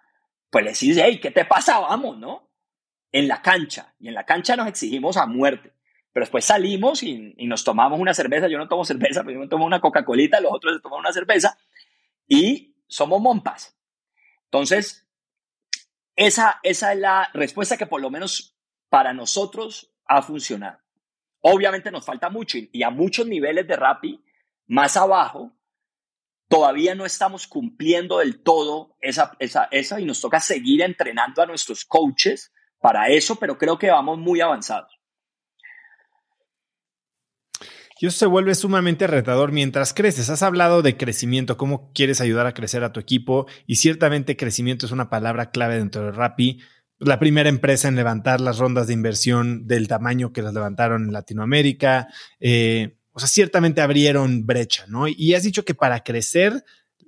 [0.51, 1.79] pues le decís, hey, ¿qué te pasa?
[1.81, 2.48] Vamos, ¿no?
[3.12, 3.94] En la cancha.
[3.98, 5.74] Y en la cancha nos exigimos a muerte.
[6.12, 8.48] Pero después salimos y, nos tomamos una cerveza.
[8.48, 11.12] Yo no tomo cerveza, pero yo me tomo una Coca-Colita, los otros se toman una
[11.12, 11.59] cerveza
[12.27, 13.77] y somos mompas.
[14.44, 15.07] Entonces,
[16.16, 18.57] esa, esa es la respuesta que por lo menos
[18.88, 20.78] para nosotros ha funcionado.
[21.40, 24.24] Obviamente nos falta mucho y a muchos niveles de Rappi,
[24.66, 25.52] más abajo,
[26.48, 31.46] todavía no estamos cumpliendo del todo esa, esa, esa y nos toca seguir entrenando a
[31.46, 34.98] nuestros coaches para eso, pero creo que vamos muy avanzados.
[38.00, 40.30] Y eso se vuelve sumamente retador mientras creces.
[40.30, 44.86] Has hablado de crecimiento, cómo quieres ayudar a crecer a tu equipo y ciertamente crecimiento
[44.86, 46.60] es una palabra clave dentro de Rappi
[47.00, 51.12] la primera empresa en levantar las rondas de inversión del tamaño que las levantaron en
[51.12, 52.08] Latinoamérica.
[52.40, 55.06] Eh, o sea, ciertamente abrieron brecha, ¿no?
[55.08, 56.64] Y has dicho que para crecer,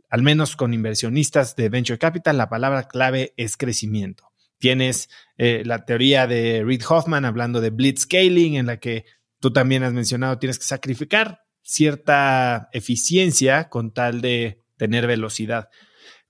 [0.08, 4.30] al menos con inversionistas de Venture Capital, la palabra clave es crecimiento.
[4.58, 9.06] Tienes eh, la teoría de Reid Hoffman hablando de blitzscaling, en la que
[9.40, 15.68] tú también has mencionado, tienes que sacrificar cierta eficiencia con tal de tener velocidad.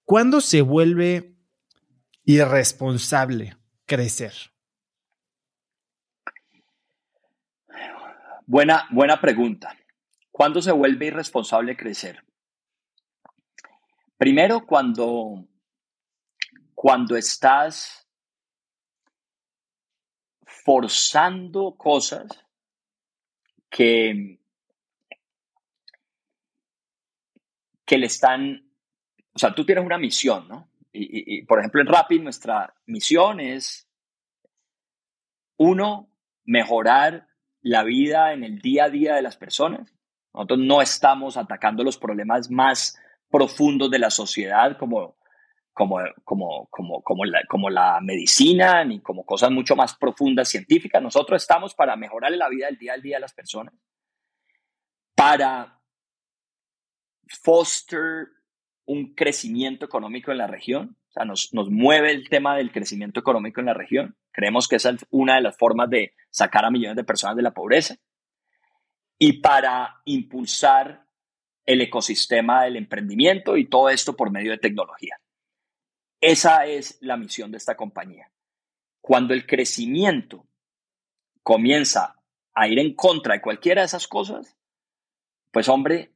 [0.05, 1.37] ¿Cuándo se vuelve
[2.31, 4.33] irresponsable crecer?
[8.47, 9.77] Buena, buena pregunta.
[10.31, 12.25] ¿Cuándo se vuelve irresponsable crecer?
[14.17, 15.45] Primero, cuando,
[16.75, 18.07] cuando estás
[20.45, 22.45] forzando cosas
[23.69, 24.39] que,
[27.85, 28.71] que le están,
[29.33, 30.70] o sea, tú tienes una misión, ¿no?
[30.93, 33.89] Y, por ejemplo, en Rapid nuestra misión es,
[35.57, 36.11] uno,
[36.45, 37.29] mejorar
[37.61, 39.95] la vida en el día a día de las personas.
[40.33, 42.99] Nosotros no estamos atacando los problemas más
[43.31, 45.17] profundos de la sociedad como
[45.73, 51.03] como, como, como, como, la, como la medicina ni como cosas mucho más profundas científicas.
[51.03, 53.73] Nosotros estamos para mejorar la vida del día al día de las personas,
[55.15, 55.81] para
[57.43, 58.29] foster
[58.91, 60.97] un crecimiento económico en la región.
[61.11, 64.17] O sea, nos, nos mueve el tema del crecimiento económico en la región.
[64.33, 67.43] Creemos que esa es una de las formas de sacar a millones de personas de
[67.43, 67.97] la pobreza.
[69.17, 71.07] Y para impulsar
[71.67, 75.21] el ecosistema del emprendimiento y todo esto por medio de tecnología.
[76.21, 78.33] Esa es la misión de esta compañía.
[79.01, 80.49] Cuando el crecimiento
[81.45, 82.17] comienza
[82.55, 84.57] a ir en contra de cualquiera de esas cosas,
[85.53, 86.13] pues hombre,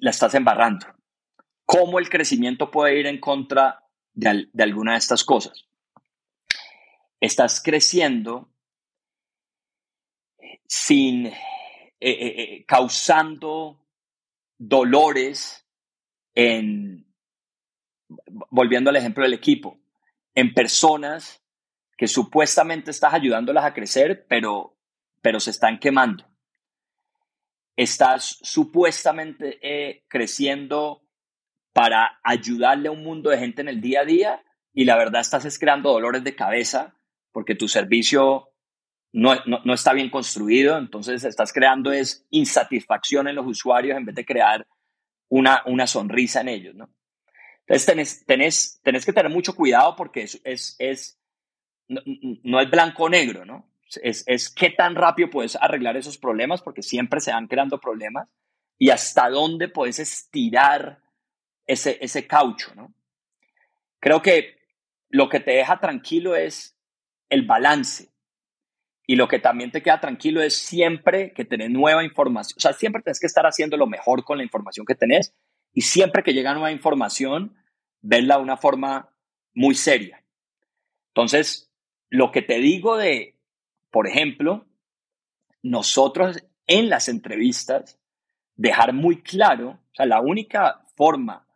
[0.00, 0.97] la estás embarrando.
[1.70, 5.66] ¿Cómo el crecimiento puede ir en contra de, alguna de estas cosas?
[7.20, 8.48] Estás creciendo
[10.66, 11.34] sin eh,
[12.00, 13.84] eh, eh, causando
[14.56, 15.66] dolores
[16.34, 17.06] en
[18.48, 19.78] volviendo al ejemplo del equipo,
[20.34, 21.44] en personas
[21.98, 24.74] que supuestamente estás ayudándolas a crecer, pero,
[25.20, 26.24] pero se están quemando.
[27.76, 31.02] Estás supuestamente creciendo
[31.78, 34.42] para ayudarle a un mundo de gente en el día a día
[34.74, 36.96] y la verdad estás creando dolores de cabeza
[37.30, 38.48] porque tu servicio
[39.12, 44.16] no, no, está bien construido, entonces estás creando es insatisfacción en los usuarios en vez
[44.16, 44.66] de crear
[45.28, 46.90] una, una sonrisa en ellos, ¿no?
[47.60, 47.86] Entonces
[48.26, 51.20] tenés, tenés, que tener mucho cuidado porque es, es, es
[51.86, 53.70] no, es blanco o negro, ¿no?
[54.02, 58.28] Es, es qué tan rápido puedes arreglar esos problemas porque siempre se van creando problemas
[58.78, 61.06] y hasta dónde puedes estirar
[61.68, 62.92] ese, ese caucho, ¿no?
[64.00, 64.58] Creo que
[65.10, 66.76] lo que te deja tranquilo es
[67.28, 68.08] el balance.
[69.06, 72.56] Y lo que también te queda tranquilo es siempre que tenés nueva información.
[72.58, 75.34] O sea, siempre tienes que estar haciendo lo mejor con la información que tenés
[75.72, 77.56] y siempre que llega nueva información,
[78.02, 79.10] verla de una forma
[79.54, 80.22] muy seria.
[81.08, 81.70] Entonces,
[82.10, 83.34] lo que te digo de,
[83.90, 84.66] por ejemplo,
[85.62, 87.98] nosotros en las entrevistas,
[88.56, 91.47] dejar muy claro, o sea, la única forma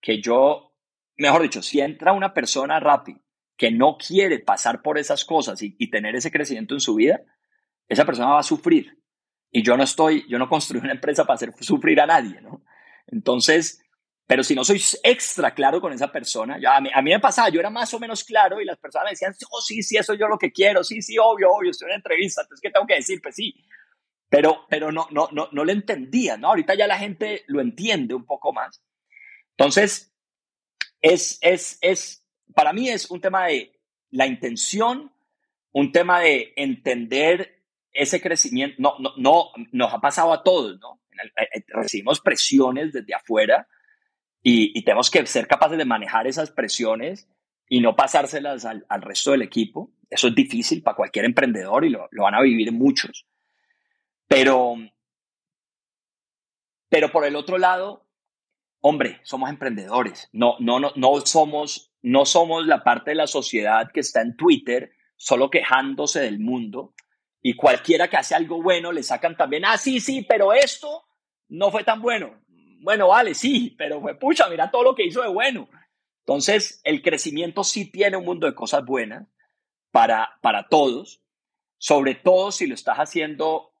[0.00, 0.74] que yo,
[1.16, 3.20] mejor dicho, si entra una persona rápida
[3.56, 7.20] que no quiere pasar por esas cosas y, y, tener ese crecimiento en su vida,
[7.88, 9.02] esa persona va a sufrir.
[9.50, 12.62] Y yo no estoy, yo no construí una empresa para hacer sufrir a nadie, ¿no?
[13.06, 13.82] Entonces,
[14.28, 17.60] pero si no soy extra claro con esa persona, ya a mí, me pasaba, yo
[17.60, 20.20] era más o menos claro y las personas me decían, oh, sí, sí, eso es
[20.20, 22.86] yo lo que quiero, sí, sí, obvio, obvio, estoy en una entrevista, entonces, ¿qué tengo
[22.86, 23.22] que decir?
[23.22, 23.54] Pues sí.
[24.28, 26.48] Pero, pero no, no, no, no lo entendía, ¿no?
[26.48, 28.82] Ahorita ya la gente lo entiende un poco más.
[29.58, 30.14] Entonces,
[31.00, 33.78] es, es, es, para mí es un tema de
[34.10, 35.12] la intención,
[35.72, 38.76] un tema de entender ese crecimiento.
[38.78, 41.00] No, no, no, nos ha pasado a todos, ¿no?
[41.12, 43.66] Eh, eh, recibimos presiones desde afuera
[44.42, 47.28] y, tenemos que ser capaces de manejar esas presiones
[47.68, 49.90] y no pasárselas al, resto del equipo.
[50.08, 53.26] Eso es difícil para cualquier emprendedor y lo, van a vivir muchos.
[54.28, 54.76] Pero,
[56.88, 58.07] pero por el otro lado,
[58.80, 60.28] hombre, somos emprendedores.
[60.32, 64.36] No, no, no, no, somos, no somos la parte de la sociedad que está en
[64.36, 66.94] Twitter solo quejándose del mundo
[67.42, 71.06] y cualquiera que hace algo bueno le sacan también, ah, sí, sí, pero esto
[71.48, 72.40] no fue tan bueno.
[72.80, 75.68] Bueno, vale, sí, pero fue pucha, mira todo lo que hizo de bueno.
[76.20, 79.26] Entonces, el crecimiento sí tiene un mundo de cosas buenas
[79.90, 81.22] para, para todos,
[81.78, 83.72] sobre todo si lo estás haciendo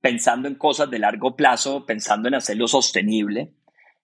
[0.00, 3.54] pensando en cosas de largo plazo, pensando en hacerlo sostenible.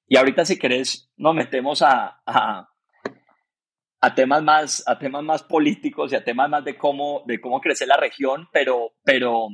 [0.07, 6.17] Y ahorita, si querés, nos metemos a, a, temas, más, a temas más políticos y
[6.17, 9.49] a temas más de cómo, de cómo crecer la región, pero, pero,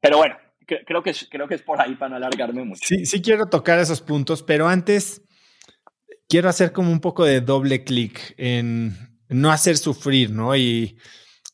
[0.00, 0.36] pero bueno,
[0.66, 2.82] creo que, es, creo que es por ahí para no alargarme mucho.
[2.86, 5.22] Sí, sí quiero tocar esos puntos, pero antes
[6.28, 10.56] quiero hacer como un poco de doble clic en no hacer sufrir, ¿no?
[10.56, 10.98] Y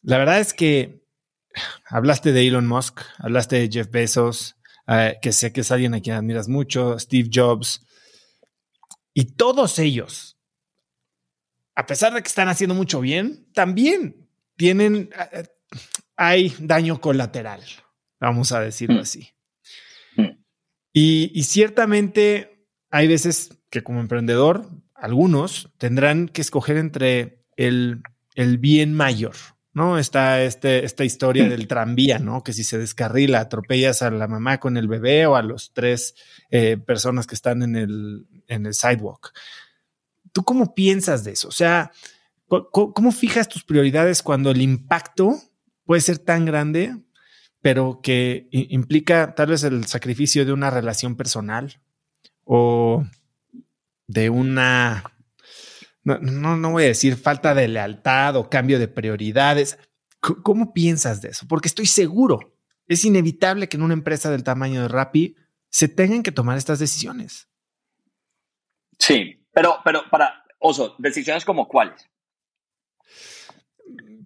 [0.02, 1.02] la verdad es que
[1.88, 4.59] hablaste de Elon Musk, hablaste de Jeff Bezos,
[4.92, 7.86] eh, que sé que es alguien a quien admiras mucho, Steve Jobs,
[9.14, 10.36] y todos ellos,
[11.76, 15.46] a pesar de que están haciendo mucho bien, también tienen, eh,
[16.16, 17.62] hay daño colateral,
[18.18, 19.00] vamos a decirlo mm.
[19.00, 19.28] así.
[20.16, 20.42] Mm.
[20.92, 28.02] Y, ciertamente hay veces que como emprendedor, algunos tendrán que escoger entre el,
[28.34, 29.36] el bien mayor,
[29.80, 29.98] ¿no?
[29.98, 32.42] Está este, esta historia del tranvía, ¿no?
[32.42, 36.14] Que si se descarrila, atropellas a la mamá con el bebé o a los tres
[36.50, 39.32] eh, personas que están en el, en el sidewalk.
[40.32, 41.48] ¿Tú cómo piensas de eso?
[41.48, 41.92] O sea,
[42.46, 45.38] ¿cómo fijas tus prioridades cuando el impacto
[45.86, 46.94] puede ser tan grande,
[47.62, 51.80] pero que implica tal vez el sacrificio de una relación personal
[52.44, 53.06] o
[54.06, 55.04] de una
[56.18, 59.78] no, no, voy a decir falta de lealtad o cambio de prioridades.
[60.20, 61.46] ¿Cómo piensas de eso?
[61.48, 62.54] Porque estoy seguro,
[62.86, 65.36] es inevitable que en una empresa del tamaño de Rappi
[65.68, 67.48] se tengan que tomar estas decisiones.
[68.98, 72.06] Sí, pero, pero para Oso, decisiones como cuáles.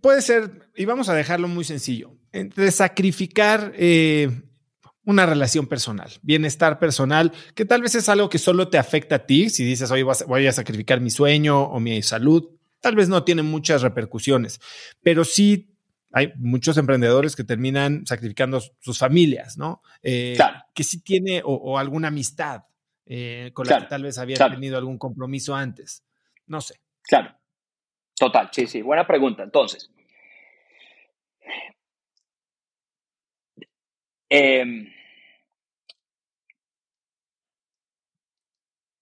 [0.00, 4.42] Puede ser, y vamos a dejarlo muy sencillo, entre sacrificar eh,
[5.04, 9.26] una relación personal, bienestar personal, que tal vez es algo que solo te afecta a
[9.26, 9.50] ti.
[9.50, 12.50] Si dices, hoy voy a sacrificar mi sueño o mi salud,
[12.80, 14.60] tal vez no tiene muchas repercusiones,
[15.02, 15.74] pero sí
[16.12, 19.82] hay muchos emprendedores que terminan sacrificando sus familias, ¿no?
[20.02, 20.60] Eh, claro.
[20.72, 22.62] Que sí tiene o, alguna amistad
[23.04, 26.04] eh, con la que tal vez había tenido algún compromiso antes.
[26.46, 26.80] No sé.
[27.02, 27.36] Claro.
[28.16, 28.80] Total, sí, sí.
[28.80, 29.42] Buena pregunta.
[29.42, 29.90] Entonces,
[34.36, 34.64] eh,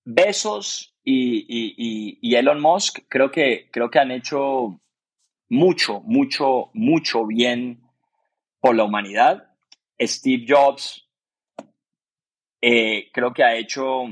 [0.04, 4.78] Besos y, Elon Musk creo que, creo que han hecho
[5.48, 7.80] mucho, mucho, mucho bien
[8.60, 9.48] por la humanidad.
[9.98, 11.08] Steve Jobs
[12.60, 14.04] eh, creo que ha hecho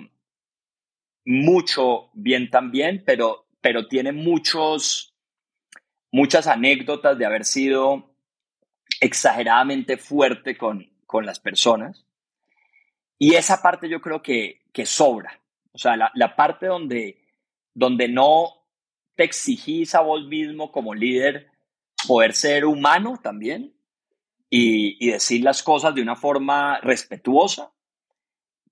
[1.26, 5.14] mucho bien también, pero, pero tiene muchos,
[6.10, 8.14] muchas anécdotas de haber sido
[9.00, 12.06] exageradamente fuerte con, con las personas.
[13.18, 15.40] Y esa parte yo creo que, que sobra.
[15.72, 17.18] O sea, la, parte donde,
[17.74, 18.64] donde no
[19.16, 21.50] te exigís a vos mismo como líder
[22.06, 23.74] poder ser humano también
[24.48, 27.72] y, decir las cosas de una forma respetuosa,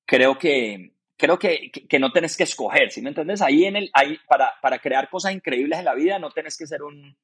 [0.07, 3.43] creo que, creo que, no tenés que escoger, ¿sí me entiendes?
[3.43, 6.67] Ahí, en el, ahí para, para crear cosas increíbles en la vida no tenés que
[6.67, 7.17] ser un,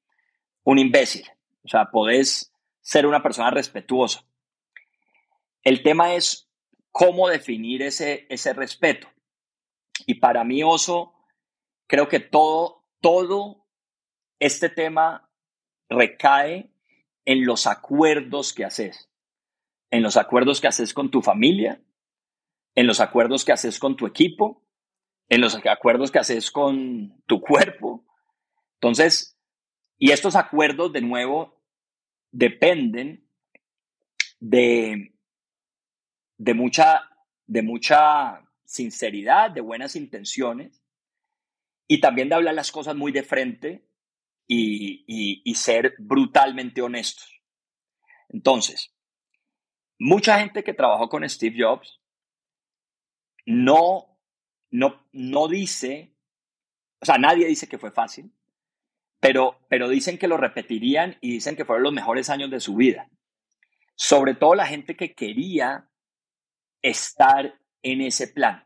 [0.65, 1.25] un imbécil.
[1.65, 4.25] O sea, podés ser una persona respetuosa.
[5.65, 6.51] El tema es
[6.93, 9.09] cómo definir ese, ese respeto.
[10.07, 11.15] Y para mí, Oso,
[11.87, 13.67] creo que todo, todo
[14.39, 15.31] este tema
[15.89, 16.71] recae
[17.25, 19.11] en los acuerdos que haces,
[19.91, 21.83] en los acuerdos que haces con tu familia,
[22.75, 24.63] en los acuerdos que haces con tu equipo,
[25.29, 28.05] en los acuerdos que haces con tu cuerpo.
[28.75, 29.39] Entonces,
[29.97, 31.63] y estos acuerdos, de nuevo,
[32.31, 33.27] dependen
[34.41, 35.14] de,
[36.37, 37.11] de, mucha,
[37.47, 40.83] de mucha sinceridad, de buenas intenciones
[41.87, 43.89] y también de hablar las cosas muy de frente
[44.47, 47.41] y, ser brutalmente honestos.
[48.29, 48.95] Entonces,
[49.99, 52.01] mucha gente que trabajó con Steve Jobs
[53.47, 54.19] no,
[54.71, 56.15] no, no dice,
[57.01, 58.33] o sea, nadie dice que fue fácil,
[59.21, 62.75] pero, pero dicen que lo repetirían y dicen que fueron los mejores años de su
[62.75, 63.09] vida.
[63.95, 65.89] Sobre todo la gente que quería
[66.85, 68.63] estar en ese plan,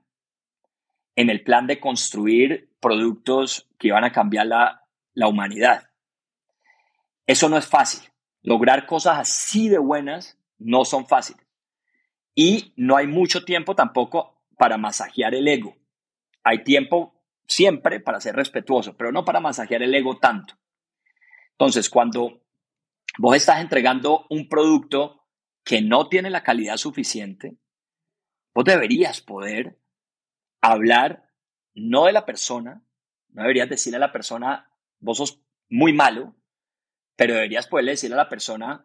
[1.15, 4.85] en el plan de construir productos que iban a cambiar la,
[5.29, 5.91] humanidad.
[7.27, 8.11] Eso no es fácil.
[8.43, 11.47] Lograr cosas así de buenas no son fáciles.
[12.35, 15.77] Y no hay mucho tiempo tampoco para masajear el ego.
[16.43, 17.15] Hay tiempo
[17.47, 20.55] siempre para ser respetuoso, pero no para masajear el ego tanto.
[21.53, 22.43] Entonces, cuando
[23.19, 25.25] vos estás entregando un producto
[25.65, 27.59] que no tiene la calidad suficiente,
[28.59, 29.79] Vos deberías poder
[30.61, 31.31] hablar
[31.75, 32.85] no de la persona,
[33.29, 35.41] no deberías decirle a la persona, vos sos
[35.71, 36.35] muy malo,
[37.15, 38.85] pero deberías poderle decirle a la persona,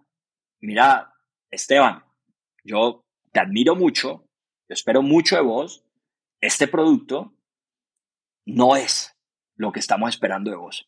[0.59, 1.15] mira,
[1.49, 2.03] Esteban,
[2.63, 4.29] yo te admiro mucho,
[4.69, 5.83] yo espero mucho de vos,
[6.39, 7.33] este producto
[8.45, 9.17] no es
[9.55, 10.87] lo que estamos esperando de vos.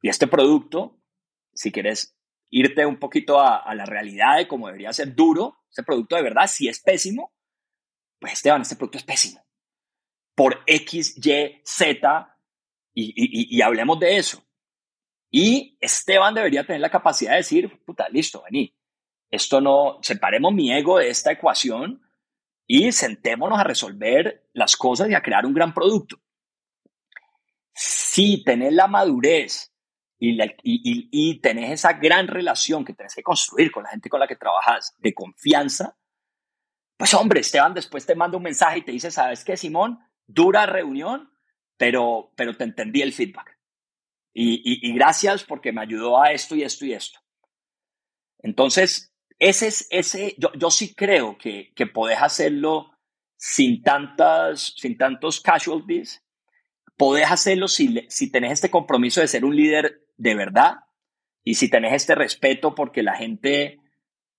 [0.00, 0.98] Y este producto,
[1.52, 2.16] si quieres
[2.48, 6.46] irte un poquito a, la realidad de cómo debería ser duro, este producto de verdad,
[6.46, 7.33] si es pésimo,
[8.18, 9.44] pues Esteban, este producto es pésimo.
[10.34, 12.38] Por X, Y, Z,
[12.94, 14.44] y, hablemos de eso.
[15.30, 18.74] Y Esteban debería tener la capacidad de decir, puta, listo, vení.
[19.30, 22.02] Esto no, separemos mi ego de esta ecuación
[22.66, 26.20] y sentémonos a resolver las cosas y a crear un gran producto.
[27.72, 29.72] Si tenés la madurez
[30.20, 34.20] y, y, y, tenés esa gran relación que tenés que construir con la gente con
[34.20, 35.98] la que trabajas de confianza,
[36.96, 39.98] pues hombre, Esteban después te manda un mensaje y te dice, ¿sabes qué, Simón?
[40.26, 41.30] Dura reunión,
[41.76, 43.58] pero, pero te entendí el feedback.
[44.36, 47.20] Y, gracias porque me ayudó a esto y esto y esto.
[48.40, 52.90] Entonces, ese es, ese, yo, yo sí creo que, que podés hacerlo
[53.36, 56.24] sin tantas, sin tantos casualties.
[56.96, 60.76] Podés hacerlo si, si tenés este compromiso de ser un líder de verdad
[61.44, 63.78] y si tenés este respeto porque la gente,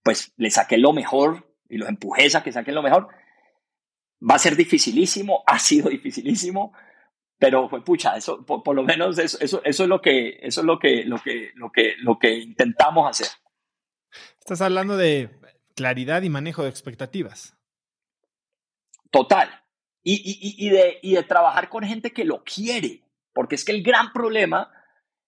[0.03, 3.07] pues, le saque lo mejor y los empujes a que saquen lo mejor.
[4.27, 6.73] Va a ser dificilísimo, ha sido dificilísimo,
[7.37, 10.65] pero fue pucha, eso por, lo menos eso, eso, eso, es lo que eso es
[10.65, 13.27] lo que lo que lo que lo que intentamos hacer.
[14.39, 15.29] Estás hablando de
[15.75, 17.57] claridad y manejo de expectativas.
[19.11, 19.49] Total.
[20.03, 23.03] Y, y, y, de, y de trabajar con gente que lo quiere.
[23.33, 24.71] Porque es que el gran problema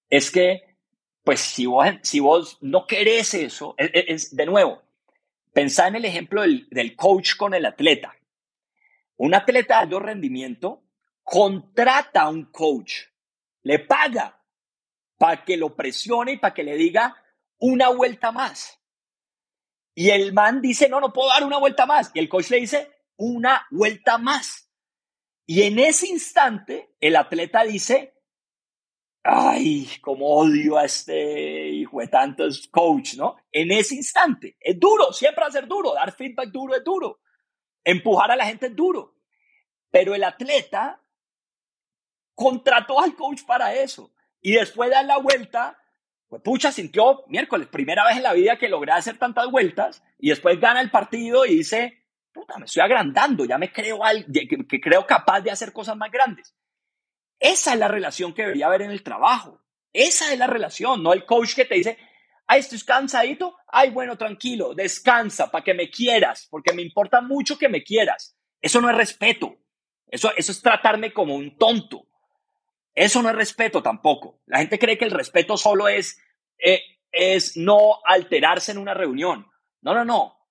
[0.10, 0.78] es que,
[1.24, 4.84] pues, si vos, si vos no querés eso, es, es de nuevo,
[5.58, 8.16] pensá en el ejemplo del, del coach con el atleta.
[9.16, 10.84] Un atleta de alto rendimiento
[11.24, 12.94] contrata a un coach,
[13.64, 14.40] le paga
[15.18, 17.16] para que lo presione y para que le diga
[17.58, 18.80] una vuelta más.
[19.96, 22.12] Y el man dice, no, no puedo dar una vuelta más.
[22.14, 24.72] Y el coach le dice, una vuelta más.
[25.48, 28.14] Y en ese instante, el atleta dice,
[29.24, 33.36] ay, como odio a este de tantos coach, ¿no?
[33.52, 34.58] En ese instante.
[34.60, 35.94] Es duro, siempre ser duro.
[35.94, 37.20] Dar feedback duro es duro.
[37.84, 39.16] Empujar a la gente es duro.
[39.90, 41.02] Pero el atleta
[42.36, 44.14] contrató al coach para eso.
[44.42, 45.78] Y después de dar la vuelta,
[46.28, 50.30] pues pucha, sintió miércoles, primera vez en la vida que logré hacer tantas vueltas y
[50.30, 54.82] después gana el partido y dice, puta, me estoy agrandando, ya me creo, que, que
[54.82, 56.56] creo capaz de hacer cosas más grandes.
[57.40, 59.62] Esa es la relación que debería haber en el trabajo.
[59.98, 61.98] Esa es la relación, no el coach que te dice,
[62.46, 67.58] ay, estoy cansadito, ay, bueno, tranquilo, descansa para que me quieras, porque me importa mucho
[67.58, 68.38] que me quieras.
[68.62, 69.58] Eso no es respeto.
[70.06, 72.06] Eso, eso es tratarme como un tonto.
[72.94, 74.40] Eso no es respeto tampoco.
[74.46, 76.22] La gente cree que el respeto solo es,
[76.60, 76.80] eh,
[77.12, 79.48] es no alterarse en una reunión.
[79.82, 80.48] No, no, no.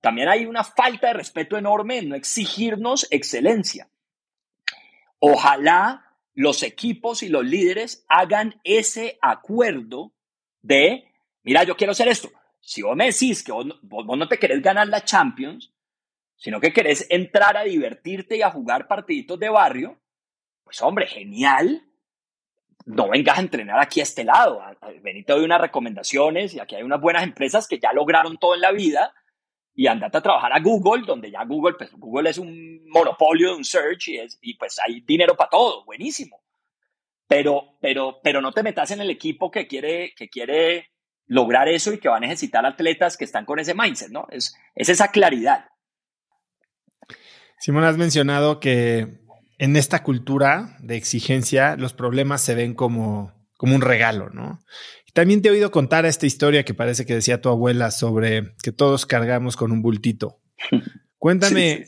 [0.00, 3.88] También hay una falta de respeto enorme en no exigirnos excelencia.
[5.20, 10.12] Ojalá los equipos y los líderes hagan ese acuerdo
[10.62, 11.04] de,
[11.42, 12.30] mira, yo quiero hacer esto.
[12.60, 15.72] Si vos me decís que vos, no te querés ganar la Champions,
[16.36, 19.98] sino que querés entrar a divertirte y a jugar partiditos de barrio,
[20.64, 21.84] pues hombre, genial.
[22.86, 24.62] No vengas a entrenar aquí a este lado.
[25.02, 28.54] Vení, te doy unas recomendaciones y aquí hay unas buenas empresas que ya lograron todo
[28.54, 29.14] en la vida
[29.74, 33.56] y andate a trabajar a Google, donde ya Google, pues Google es un monopolio de
[33.56, 36.42] un search y, es, y pues hay dinero para todo, buenísimo.
[37.26, 40.90] Pero, pero, pero no te metas en el equipo que quiere, que quiere
[41.26, 44.26] lograr eso y que va a necesitar atletas que están con ese mindset, ¿no?
[44.30, 45.66] Es, es esa claridad.
[47.60, 49.20] Simón, has mencionado que
[49.58, 54.64] en esta cultura de exigencia, los problemas se ven como, como un regalo, ¿no?
[55.12, 58.72] también te he oído contar esta historia que parece que decía tu abuela sobre que
[58.72, 60.40] todos cargamos con un bultito.
[61.18, 61.84] Cuéntame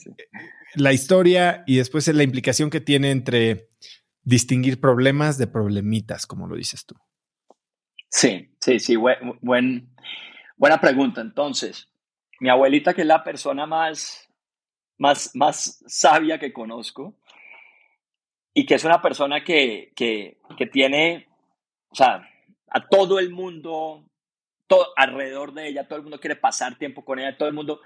[0.75, 3.71] la historia y después la implicación que tiene entre
[4.23, 6.95] distinguir problemas de problemitas, como lo dices tú.
[8.11, 9.95] Sí, sí, sí, buen,
[10.59, 11.23] buena pregunta.
[11.23, 11.89] Entonces,
[12.39, 14.29] mi abuelita, que es la persona más,
[14.99, 17.17] más, más sabia que conozco,
[18.53, 21.32] y que es una persona que, que, que tiene,
[21.93, 22.27] o sea,
[22.69, 24.09] a todo el mundo,
[24.67, 27.81] todo, alrededor de ella, todo el mundo quiere pasar tiempo con ella, todo el mundo.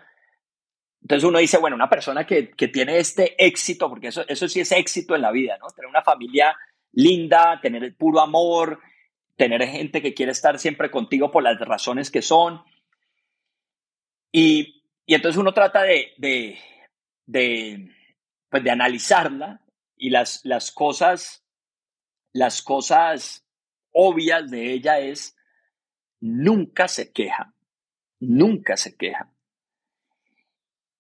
[1.03, 4.61] Entonces uno dice, bueno, una persona que, que tiene este éxito, porque eso, eso sí
[4.61, 5.67] es éxito en la vida, ¿no?
[5.69, 6.57] Tener una familia
[6.93, 8.81] linda, tener el puro amor,
[9.37, 12.63] tener gente que quiere estar siempre contigo por las razones que son.
[14.31, 16.59] Y, y entonces uno trata de, de,
[17.27, 17.93] de,
[18.49, 19.61] pues de analizarla
[19.97, 21.45] y las, las cosas,
[22.33, 23.46] las cosas
[23.99, 25.37] obvias de ella es
[26.21, 27.55] nunca se queja,
[28.21, 29.31] nunca se queja.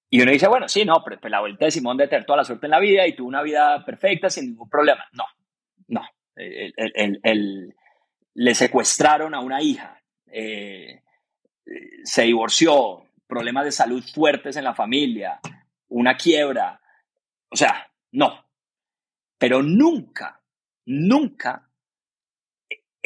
[0.09, 2.45] Y uno dice, bueno, sí, no, pero, la vuelta de Simón de tener toda la
[2.45, 5.05] suerte en la vida y tuvo una vida perfecta sin ningún problema.
[5.13, 5.25] No,
[5.89, 6.03] no.
[8.35, 11.03] Le secuestraron a una hija, eh,
[12.05, 15.41] se divorció, problemas de salud fuertes en la familia,
[15.89, 16.81] una quiebra.
[17.51, 18.47] O sea, no,
[19.39, 20.41] pero nunca,
[20.87, 21.66] nunca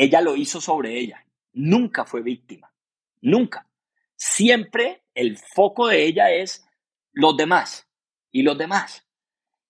[0.00, 1.26] ella lo hizo sobre ella.
[1.52, 2.72] Nunca fue víctima.
[3.20, 3.68] Nunca.
[4.16, 6.66] Siempre el foco de ella es
[7.12, 7.86] los demás
[8.30, 9.06] y los demás.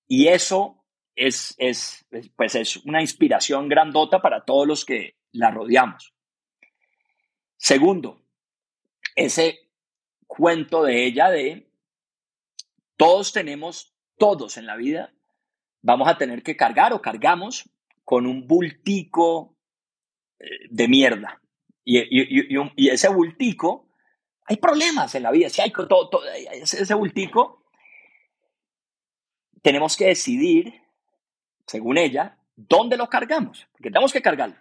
[0.06, 0.84] Y eso
[1.16, 2.06] es, es,
[2.36, 6.14] pues es una inspiración grandota para todos los que la rodeamos.
[7.56, 8.22] Segundo,
[9.16, 9.72] ese
[10.28, 11.72] cuento de ella de
[12.96, 15.12] todos tenemos, todos en la vida,
[15.82, 17.68] vamos a tener que cargar o cargamos
[18.04, 19.56] con un bultico
[20.70, 21.40] de mierda.
[21.84, 23.88] Y, ese bultico
[24.44, 27.64] hay problemas en la vida, si hay todo, ese, ese bultico,
[29.62, 30.74] tenemos que decidir,
[31.66, 34.56] según ella, dónde lo cargamos, porque tenemos que cargarlo.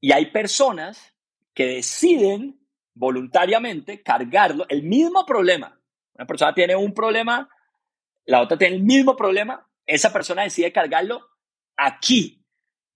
[0.00, 1.14] Y hay personas
[1.52, 2.58] que deciden
[2.94, 5.78] voluntariamente cargarlo, el mismo problema.
[6.14, 7.48] Una persona tiene un problema,
[8.24, 11.28] la otra tiene el mismo problema, esa persona decide cargarlo
[11.76, 12.39] aquí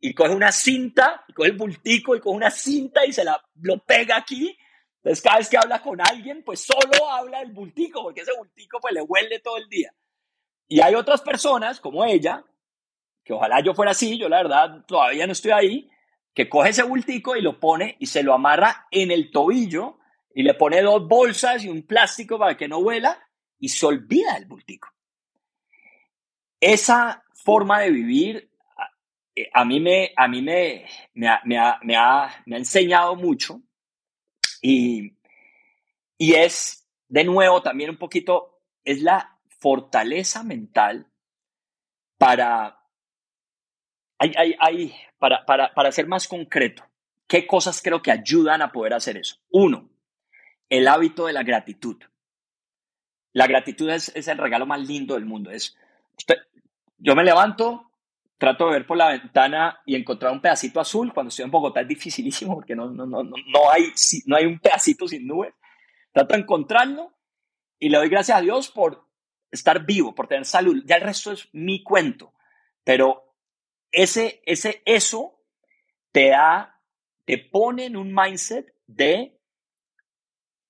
[0.06, 3.42] y coge una cinta, y coge el bultico y coge una cinta y se la
[3.62, 4.54] lo pega aquí.
[4.96, 8.80] Entonces cada vez que habla con alguien, pues solo habla del bultico, porque ese bultico
[8.82, 9.94] pues le huele todo el día.
[10.68, 12.44] Y hay otras personas como ella,
[13.24, 15.90] que ojalá yo fuera así, yo la verdad todavía no estoy ahí,
[16.34, 20.00] que coge ese bultico y lo pone y se lo amarra en el tobillo
[20.34, 23.26] y le pone dos bolsas y un plástico para que no vuela
[23.58, 24.90] y se olvida del bultico.
[26.60, 28.53] Esa forma de vivir
[29.52, 33.60] a mí me, a mí me, me, ha, me, ha, me, ha, enseñado mucho
[34.62, 35.16] y,
[36.18, 41.10] y es, de nuevo, también un poquito, es la fortaleza mental
[42.18, 42.80] para,
[44.18, 46.84] hay, hay, hay, para, para, para ser más concreto,
[47.26, 49.36] ¿qué cosas creo que ayudan a poder hacer eso?
[49.50, 49.90] Uno,
[50.68, 52.02] el hábito de la gratitud.
[53.32, 55.50] La gratitud es, es el regalo más lindo del mundo.
[55.50, 55.76] Es,
[56.16, 56.36] usted,
[56.98, 57.90] yo me levanto,
[58.44, 61.14] trato de ver por la ventana y encontrar un pedacito azul.
[61.14, 63.90] Cuando estoy en Bogotá es dificilísimo porque no, no, no, no, hay,
[64.26, 65.54] no hay un pedacito sin nubes.
[66.12, 67.16] Trato de encontrarlo
[67.78, 69.08] y le doy gracias a Dios por
[69.50, 70.82] estar vivo, por tener salud.
[70.84, 72.34] Ya el resto es mi cuento.
[72.84, 73.34] Pero
[73.90, 75.40] ese, ese, eso
[76.12, 76.82] te da,
[77.24, 79.40] te pone en un mindset de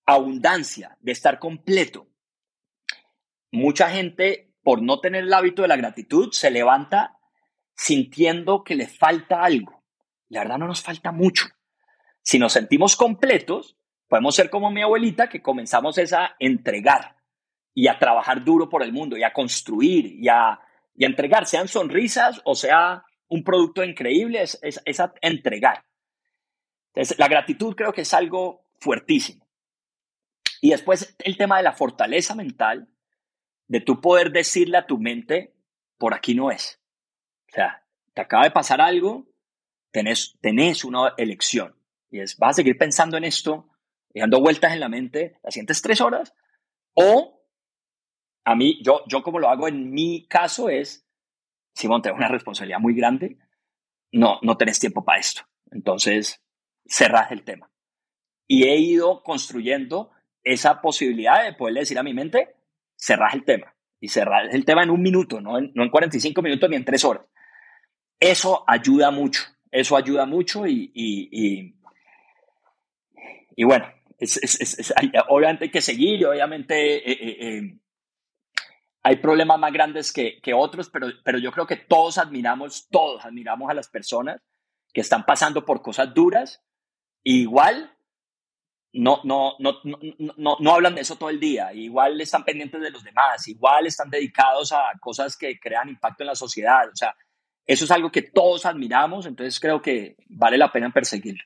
[0.06, 2.06] abundancia, de estar completo.
[3.50, 7.18] Mucha gente, por no tener el hábito de la gratitud, se levanta
[7.74, 9.82] sintiendo que le falta algo.
[10.28, 11.46] La verdad no nos falta mucho.
[12.22, 13.76] Si nos sentimos completos,
[14.08, 17.16] podemos ser como mi abuelita, que comenzamos a entregar
[17.74, 20.60] y a trabajar duro por el mundo y a construir y a,
[20.94, 25.84] y entregar, sean sonrisas o sea un producto increíble, es, es a entregar.
[26.94, 29.44] Entonces, la gratitud creo que es algo fuertísimo.
[30.60, 32.88] Y después el tema de la fortaleza mental,
[33.66, 35.54] de tu poder decirle a tu mente,
[35.98, 36.80] por aquí no es.
[37.54, 39.28] Sea, te acaba de pasar algo,
[39.92, 41.76] tenés, tenés una elección.
[42.10, 43.70] Y es, vas a seguir pensando en esto,
[44.12, 46.34] y dando vueltas en la mente las siguientes tres horas,
[46.94, 47.46] o
[48.44, 51.06] a mí, yo, yo como lo hago en mi caso es,
[51.74, 53.38] Simón, tengo una responsabilidad muy grande,
[54.10, 55.42] no, no tenés tiempo para esto.
[55.70, 56.42] Entonces,
[56.86, 57.70] cerrás el tema.
[58.48, 60.10] Y he ido construyendo
[60.42, 62.56] esa posibilidad de poderle decir a mi mente,
[62.96, 63.74] cerrar el tema.
[64.00, 66.84] Y cerrar el tema en un minuto, no en, no en 45 minutos ni en
[66.84, 67.24] tres horas.
[68.24, 71.74] Eso ayuda mucho, eso ayuda mucho y, y,
[73.54, 73.86] y, bueno,
[74.18, 74.94] es,
[75.28, 77.78] obviamente hay que seguir y obviamente eh, eh, eh,
[79.02, 83.26] hay problemas más grandes que, que, otros, pero, pero yo creo que todos admiramos, todos
[83.26, 84.40] admiramos a las personas
[84.94, 86.64] que están pasando por cosas duras.
[87.24, 87.94] igual
[88.94, 92.90] no, no, no, no, no, hablan de eso todo el día, igual están pendientes de
[92.90, 96.88] los demás, igual están dedicados a cosas que crean impacto en la sociedad.
[96.88, 97.14] O sea,
[97.66, 101.42] eso es algo que todos admiramos, entonces creo que vale la pena perseguirlo.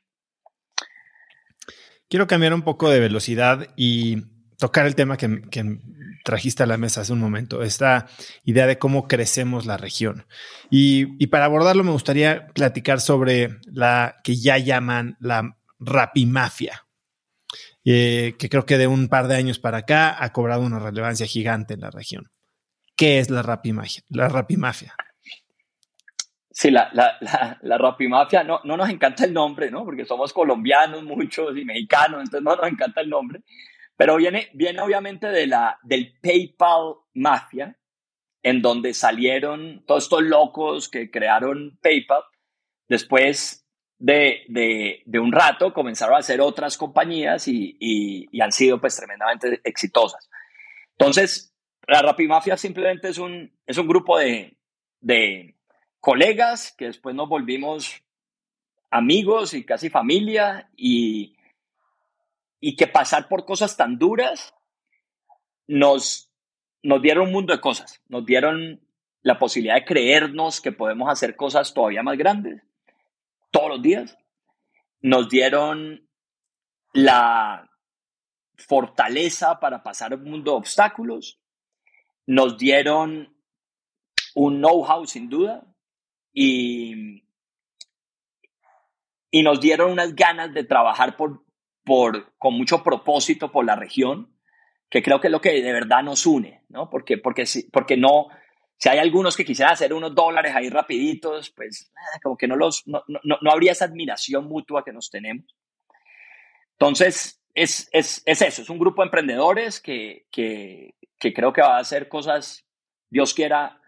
[2.09, 4.23] Quiero cambiar un poco de velocidad y
[4.59, 5.79] tocar el tema que,
[6.25, 8.07] trajiste a la mesa hace un momento, esta
[8.45, 10.27] idea de cómo crecemos la región.
[10.71, 16.85] Y, y para abordarlo me gustaría platicar sobre la que ya llaman la rapimafia.
[17.85, 21.27] Eh, que creo que de un par de años para acá ha cobrado una relevancia
[21.27, 22.31] gigante en la región.
[22.97, 24.03] ¿Qué es la rapimafia?
[24.11, 24.95] La rapimafia.
[26.59, 29.85] Sí, la, la, la, rapimafia, no, no nos encanta el nombre, ¿no?
[29.85, 33.43] Porque somos colombianos muchos y mexicanos, entonces no nos encanta el nombre.
[33.97, 37.79] Pero viene, viene obviamente de la, del PayPal Mafia,
[38.43, 42.25] en donde salieron todos estos locos que crearon PayPal.
[42.89, 43.65] Después
[43.97, 50.29] de, un rato comenzaron a hacer otras compañías y, han sido pues tremendamente exitosas.
[50.99, 51.55] Entonces,
[51.87, 54.59] la Rapimafia simplemente es un, es un grupo de,
[56.01, 58.03] colegas que después nos volvimos
[58.91, 61.37] amigos y casi familia y,
[62.61, 64.55] y que pasar por cosas tan duras
[65.67, 66.31] nos,
[66.83, 68.81] nos dieron un mundo de cosas, nos dieron
[69.23, 72.63] la posibilidad de creernos que podemos hacer cosas todavía más grandes
[73.51, 74.17] todos los días.
[75.01, 76.09] Nos dieron
[76.93, 77.71] la
[78.57, 81.39] fortaleza para pasar un mundo de obstáculos.
[82.27, 83.35] Nos dieron
[84.35, 85.65] un know-how sin duda
[86.41, 87.25] y,
[89.29, 91.43] y nos dieron unas ganas de trabajar por,
[91.83, 94.33] por, con mucho propósito por la región,
[94.89, 96.89] que creo que es lo que de verdad nos une, ¿no?
[96.89, 98.29] Porque, porque, porque no,
[98.77, 101.91] si hay algunos que quisieran hacer unos dólares ahí rapiditos, pues
[102.23, 105.57] como que no, los, no, no, no habría esa admiración mutua que nos tenemos.
[106.75, 111.63] Entonces, es, es, es eso, es un grupo de emprendedores que, que, que, creo que
[111.63, 112.65] va a hacer cosas,
[113.11, 113.81] Dios quiera,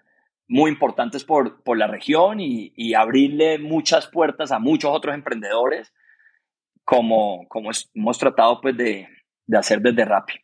[0.51, 5.93] muy importantes por, por la región y, y, abrirle muchas puertas a muchos otros emprendedores,
[6.85, 9.07] como, como hemos tratado pues, de,
[9.47, 10.35] de hacer desde Rappi.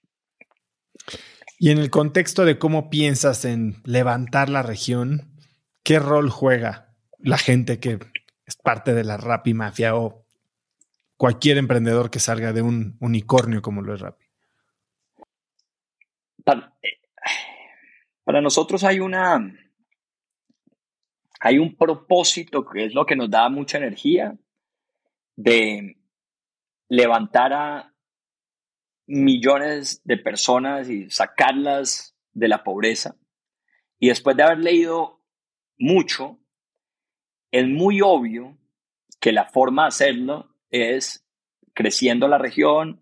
[1.59, 5.33] Y en el contexto de cómo piensas en levantar la región,
[5.83, 7.99] ¿qué rol juega la gente que
[8.45, 10.25] es parte de la Rappi Mafia o
[11.17, 14.25] cualquier emprendedor que salga de un unicornio como lo es Rappi?
[16.45, 16.73] Para,
[18.23, 19.66] para nosotros hay una
[21.47, 24.37] hay un propósito que es lo que nos da mucha energía
[25.37, 25.97] de
[26.89, 27.95] levantar a
[29.07, 33.15] millones de personas y sacarlas de la pobreza.
[34.01, 35.23] Y después de haber leído
[35.79, 36.41] mucho,
[37.53, 38.59] es muy obvio
[39.21, 41.29] que la forma de hacerlo es
[41.75, 43.01] creciendo la región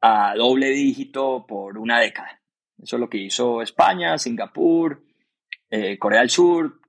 [0.00, 2.40] a doble dígito por una década.
[2.80, 5.04] Eso es lo que hizo España, Singapur,
[5.68, 6.85] eh, Corea del Sur,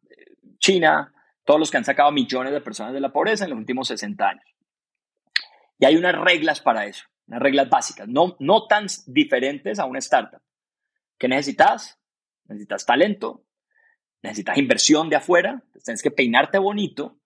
[0.59, 3.87] China, todos los que han sacado millones de personas de la pobreza en los últimos
[3.87, 4.45] 60 años.
[5.79, 9.99] Y hay unas reglas para eso unas reglas básicas, no, no tan diferentes a una
[9.99, 10.41] startup.
[11.17, 11.99] ¿Qué necesitas?
[12.45, 13.43] Necesitas talento,
[14.21, 17.19] necesitas inversión de afuera, tienes que peinarte bonito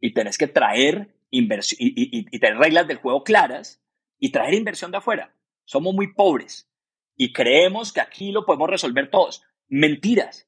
[0.00, 3.82] y tienes que traer inversión y, y, tener reglas del juego claras
[4.18, 5.34] y traer inversión de afuera.
[5.64, 6.70] Somos muy pobres
[7.16, 9.42] y creemos que aquí lo podemos resolver todos.
[9.68, 10.47] Mentiras.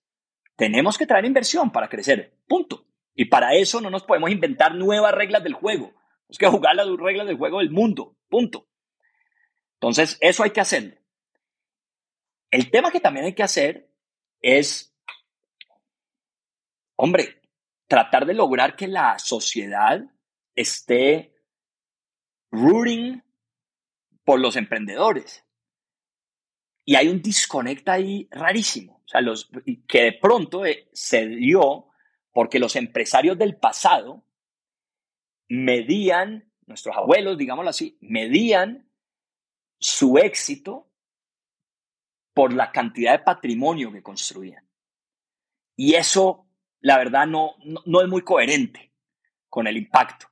[0.60, 2.36] Tenemos que traer inversión para crecer.
[2.46, 2.86] Punto.
[3.14, 5.86] Y para eso no nos podemos inventar nuevas reglas del juego.
[5.86, 8.14] Tenemos que jugar las reglas del juego del mundo.
[8.28, 8.68] Punto.
[9.76, 11.00] Entonces, eso hay que hacerlo.
[12.50, 13.90] El tema que también hay que hacer
[14.42, 14.94] es,
[16.94, 17.40] hombre,
[17.88, 20.02] tratar de lograr que la sociedad
[20.54, 21.32] esté
[22.50, 23.24] rooting
[24.24, 25.42] por los emprendedores.
[26.84, 29.50] Y hay un disconecta ahí rarísimo, sea, los,
[29.88, 31.88] que de pronto eh, se dio
[32.32, 34.24] porque los empresarios del pasado
[35.48, 38.88] medían, nuestros abuelos, digámoslo así, medían
[39.80, 40.88] su éxito
[42.34, 44.64] por la cantidad de patrimonio que construían.
[45.74, 46.46] Y eso,
[46.78, 48.92] la verdad, no, no, es muy coherente
[49.48, 50.26] con el impacto.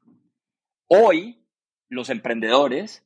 [0.86, 1.44] Hoy,
[1.88, 3.04] los emprendedores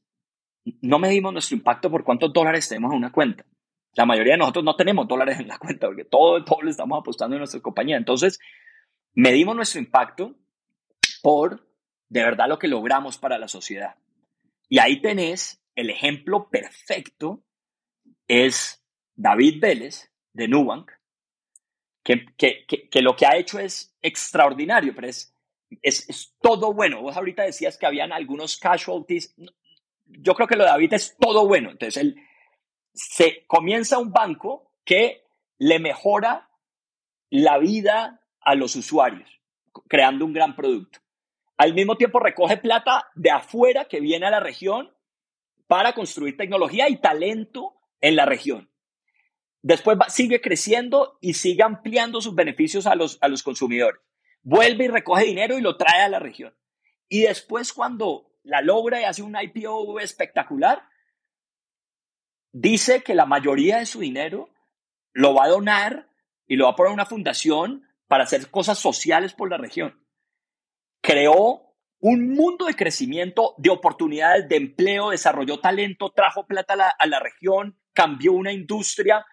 [0.83, 3.47] no medimos nuestro impacto por cuántos dólares tenemos en una cuenta.
[3.95, 6.99] La mayoría de nosotros no tenemos dólares en la cuenta porque todo, todo le estamos
[6.99, 7.97] apostando en nuestra compañía.
[7.97, 8.39] Entonces,
[9.15, 10.35] medimos nuestro impacto
[11.23, 11.67] por
[12.09, 13.97] de verdad lo que logramos para la sociedad.
[14.69, 17.43] Y ahí tenés el ejemplo perfecto
[18.29, 18.85] es
[19.15, 20.91] David Vélez de Nubank,
[22.03, 25.35] que, que, lo que ha hecho es extraordinario, pero es,
[25.83, 27.01] es, todo bueno.
[27.01, 29.35] Vos ahorita decías que habían algunos casualties.
[30.07, 31.71] Yo creo que lo de David es todo bueno.
[31.71, 32.17] Entonces, él
[32.95, 35.25] se comienza un banco que
[35.59, 36.51] le mejora
[37.31, 39.41] la vida a los usuarios,
[39.89, 40.99] creando un gran producto.
[41.57, 44.93] Al mismo tiempo recoge plata de afuera que viene a la región
[45.67, 48.71] para construir tecnología y talento en la región.
[49.63, 54.01] Después sigue creciendo y sigue ampliando sus beneficios a los, a los consumidores.
[54.43, 56.53] Vuelve y recoge dinero y lo trae a la región.
[57.09, 60.83] Y después cuando la logra y hace un IPO espectacular,
[62.53, 64.49] dice que la mayoría de su dinero
[65.13, 66.09] lo va a donar
[66.47, 70.07] y lo va a poner en una fundación para hacer cosas sociales por la región.
[71.03, 71.73] Creó
[72.03, 77.79] un mundo de crecimiento, de oportunidades, de empleo, desarrolló talento, trajo plata a la, región,
[77.93, 79.25] cambió una industria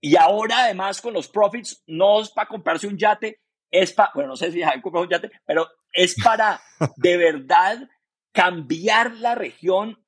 [0.00, 4.30] y ahora además con los profits no es para comprarse un yate, es para, bueno,
[4.30, 6.60] no sé si ya comprado un yate, pero es para
[6.96, 7.88] de verdad
[8.32, 10.04] cambiar la región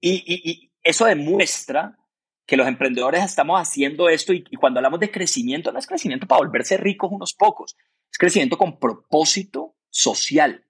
[0.00, 1.98] y, y, eso demuestra
[2.46, 6.38] que los emprendedores estamos haciendo esto y, cuando hablamos de crecimiento, no es crecimiento para
[6.38, 7.76] volverse ricos unos pocos,
[8.10, 10.64] es crecimiento con propósito social.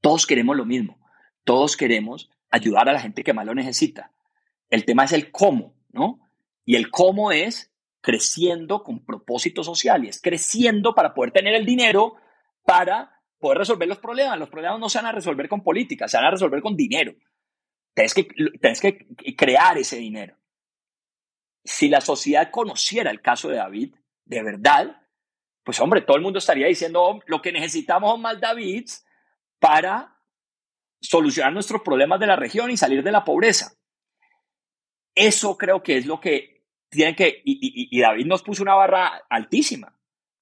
[0.00, 0.98] Todos queremos lo mismo.
[1.44, 4.12] Todos queremos ayudar a la gente que más lo necesita.
[4.70, 6.20] El tema es el cómo, ¿no?
[6.64, 11.66] Y el cómo es creciendo con propósito social y es creciendo para poder tener el
[11.66, 12.14] dinero
[12.64, 14.38] para poder resolver los problemas.
[14.38, 17.12] Los problemas no se van a resolver con política, se van a resolver con dinero.
[17.94, 20.36] Tienes que, que crear ese dinero.
[21.64, 25.02] Si la sociedad conociera el caso de David, de verdad,
[25.64, 29.04] pues hombre, todo el mundo estaría diciendo, oh, lo que necesitamos son más Davids
[29.58, 30.18] para
[31.00, 33.74] solucionar nuestros problemas de la región y salir de la pobreza.
[35.14, 39.96] Eso creo que es lo que tiene que, y, David nos puso una barra altísima.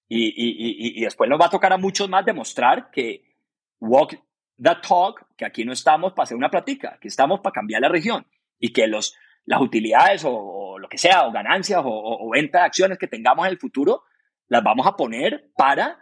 [0.08, 3.36] Y, después nos va a tocar a muchos más demostrar que
[3.78, 4.18] walk
[4.62, 7.88] the talk, que aquí no estamos para hacer una plática, que estamos para cambiar la
[7.88, 8.26] región
[8.58, 12.64] y que los, las utilidades o, lo que sea, o ganancias o, o, venta de
[12.64, 14.04] acciones que tengamos en el futuro,
[14.48, 15.98] las vamos a poner para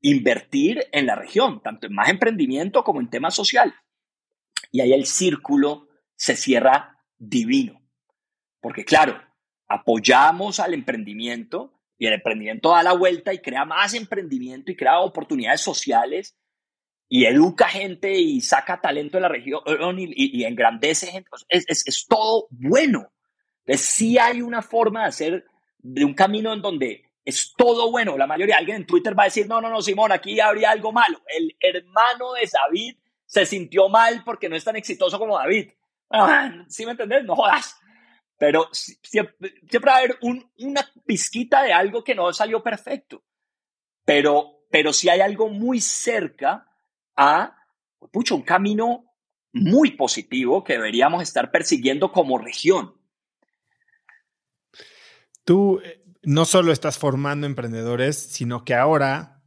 [0.00, 3.74] invertir en la región, tanto en más emprendimiento como en temas social.
[4.70, 7.80] Y ahí el círculo se cierra divino.
[8.60, 9.20] Porque claro,
[9.68, 15.00] apoyamos al emprendimiento y el emprendimiento da la vuelta y crea más emprendimiento y crea
[15.00, 16.36] oportunidades sociales
[17.14, 19.60] y educa gente y saca talento de la región
[19.98, 21.28] y, engrandece gente.
[21.46, 23.12] Es, es, todo bueno.
[23.66, 25.44] Entonces sí hay una forma de hacer
[25.76, 28.16] de un camino en donde es todo bueno.
[28.16, 30.90] La mayoría, alguien en Twitter va a decir, no, no, no, Simón, aquí habría algo
[30.90, 31.20] malo.
[31.28, 32.96] El hermano de David
[33.26, 35.70] se sintió mal porque no es tan exitoso como David.
[36.08, 37.24] Ah, ¿Sí me entendés?
[37.24, 37.78] No jodas.
[38.38, 39.36] Pero siempre,
[39.86, 43.22] va a haber una pizquita de algo que no salió perfecto.
[44.02, 46.71] Pero, pero si hay algo muy cerca
[47.16, 47.56] a,
[48.10, 49.04] pucho, un camino
[49.52, 52.94] muy positivo que deberíamos estar persiguiendo como región.
[55.44, 59.42] Tú eh, no solo estás formando emprendedores, sino que ahora,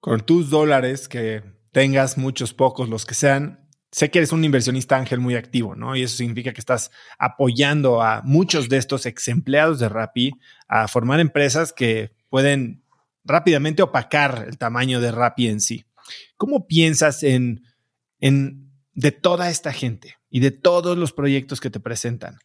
[0.00, 1.42] con tus dólares que
[1.72, 5.96] tengas muchos, pocos, los que sean, sé que eres un inversionista ángel muy activo, ¿no?
[5.96, 10.32] Y eso significa que estás apoyando a muchos de estos ex empleados de Rappi
[10.68, 12.82] a formar empresas que pueden
[13.24, 15.85] rápidamente opacar el tamaño de Rappi en sí.
[16.36, 17.62] ¿Cómo piensas en,
[18.20, 22.38] en de toda esta gente y de todos los proyectos que te presentan?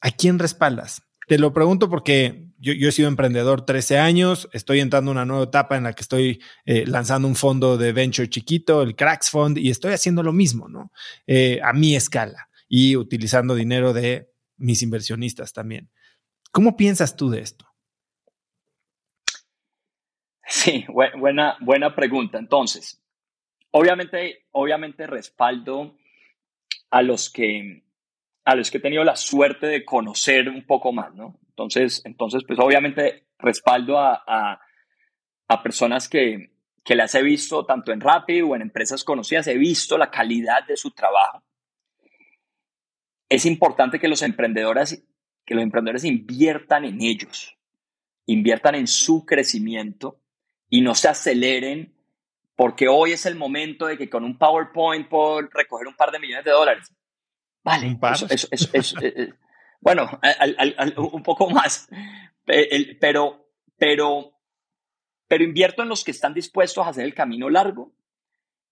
[0.00, 1.02] ¿A quién respaldas?
[1.26, 5.44] Te lo pregunto porque yo, he sido emprendedor 13 años, estoy entrando en una nueva
[5.44, 9.58] etapa en la que estoy eh, lanzando un fondo de venture chiquito, el Cracks Fund,
[9.58, 10.90] y estoy haciendo lo mismo, ¿no?
[11.26, 15.90] Eh, a mi escala y utilizando dinero de mis inversionistas también.
[16.50, 17.67] ¿Cómo piensas tú de esto?
[20.50, 22.38] Sí, buena, buena pregunta.
[22.38, 23.02] Entonces,
[23.70, 25.98] obviamente, obviamente respaldo
[26.90, 27.84] a los que
[28.46, 31.38] a los que he tenido la suerte de conocer un poco más, ¿no?
[31.50, 38.00] Entonces, entonces pues obviamente respaldo a, a, personas que, que las he visto tanto en
[38.00, 41.42] Rappi o en empresas conocidas, he visto la calidad de su trabajo.
[43.28, 45.04] Es importante que los emprendedores,
[45.44, 47.54] que los emprendedores inviertan en ellos,
[48.24, 50.22] inviertan en su crecimiento
[50.68, 51.94] y no se aceleren
[52.56, 56.18] porque hoy es el momento de que con un PowerPoint puedo recoger un par de
[56.18, 56.92] millones de dólares.
[57.62, 58.26] Vale, eso,
[59.00, 59.32] eh, eh,
[59.80, 60.10] bueno,
[60.96, 61.88] un poco más,
[62.44, 63.46] pero,
[63.76, 64.32] pero,
[65.28, 67.92] pero invierto en los que están dispuestos a hacer el camino largo,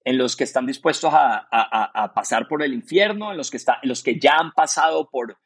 [0.05, 3.89] en los que están dispuestos a, pasar por el infierno, en los que, está, en
[3.89, 5.39] los que ya han pasado por,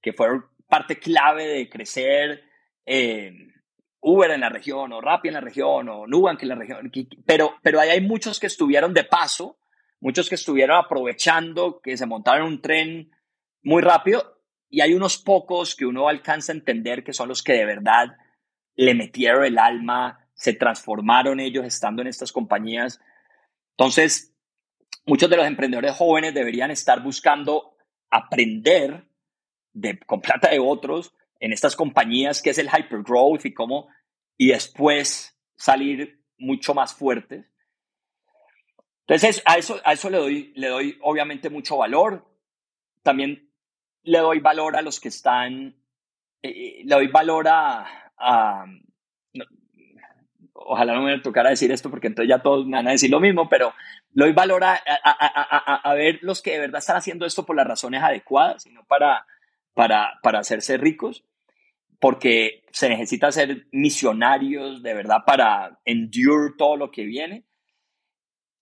[0.00, 2.44] que fueron parte clave de crecer
[2.84, 3.32] eh,
[4.00, 6.90] Uber en la región, o Rappi en la región, o Nubank en la región,
[7.26, 9.58] pero, pero hay muchos que estuvieron de paso
[10.00, 13.10] muchos que estuvieron aprovechando, que se montaron un tren
[13.62, 17.54] muy rápido, y hay unos pocos que uno alcanza a entender que son los que
[17.54, 18.16] de verdad
[18.76, 23.00] le metieron el alma, se transformaron ellos estando en estas compañías.
[23.76, 24.34] Entonces,
[25.06, 27.76] muchos de los emprendedores jóvenes deberían estar buscando
[28.10, 29.08] aprender
[29.72, 33.88] de, con plata de otros en estas compañías que es el hypergrowth y cómo,
[34.36, 37.46] y después salir mucho más fuertes.
[39.06, 42.28] Entonces, a eso, a eso le, doy, le doy obviamente mucho valor.
[43.02, 43.50] También
[44.02, 45.76] le doy valor a los que están,
[46.42, 47.86] eh, eh, le doy valor a,
[50.52, 53.20] ojalá no me tocara decir esto porque entonces ya todos me van a decir lo
[53.20, 53.72] mismo, pero
[54.12, 57.66] le doy valor a, a, ver los que de verdad están haciendo esto por las
[57.66, 59.26] razones adecuadas y no para,
[59.74, 61.24] para, para hacerse ricos,
[62.00, 67.48] porque se necesita ser misionarios de verdad para endure todo lo que viene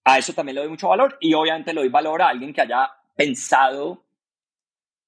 [0.07, 2.61] a eso también le doy mucho valor y obviamente le doy valor a alguien que
[2.61, 4.07] haya pensado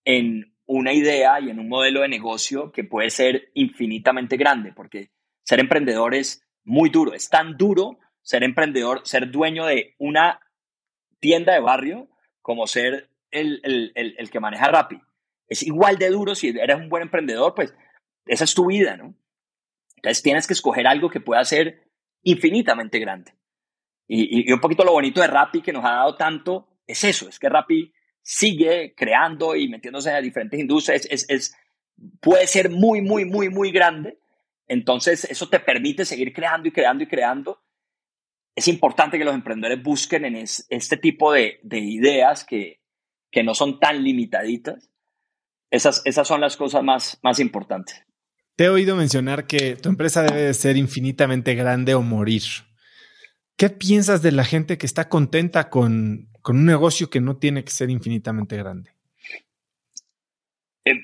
[0.04, 5.12] en una idea y en un modelo de negocio que puede ser infinitamente grande, porque
[5.44, 10.40] ser emprendedor es muy duro, es tan duro ser emprendedor, ser dueño de una
[11.20, 12.08] tienda de barrio
[12.42, 15.00] como ser el, el, el, que maneja Rappi.
[15.46, 17.72] Es igual de duro si eres un buen emprendedor, pues
[18.28, 19.14] esa es tu vida, ¿no?
[19.96, 21.88] Entonces tienes que escoger algo que pueda ser
[22.22, 23.34] infinitamente grande.
[24.06, 27.38] Y, un poquito lo bonito de Rappi que nos ha dado tanto es eso, es
[27.38, 31.56] que Rappi sigue creando y metiéndose a diferentes industrias, es, es,
[32.20, 34.18] puede ser muy, muy, muy, muy grande.
[34.66, 37.62] Entonces eso te permite seguir creando y creando y creando.
[38.54, 42.80] es importante que los emprendedores busquen en este tipo de, ideas que,
[43.30, 44.90] que, no son tan limitaditas.
[45.70, 48.07] Esas, esas son las cosas más, más importantes.
[48.58, 52.42] Te he oído mencionar que tu empresa debe de ser infinitamente grande o morir.
[53.56, 57.62] ¿Qué piensas de la gente que está contenta con, con un negocio que no tiene
[57.62, 58.90] que ser infinitamente grande?
[60.84, 60.94] Eh,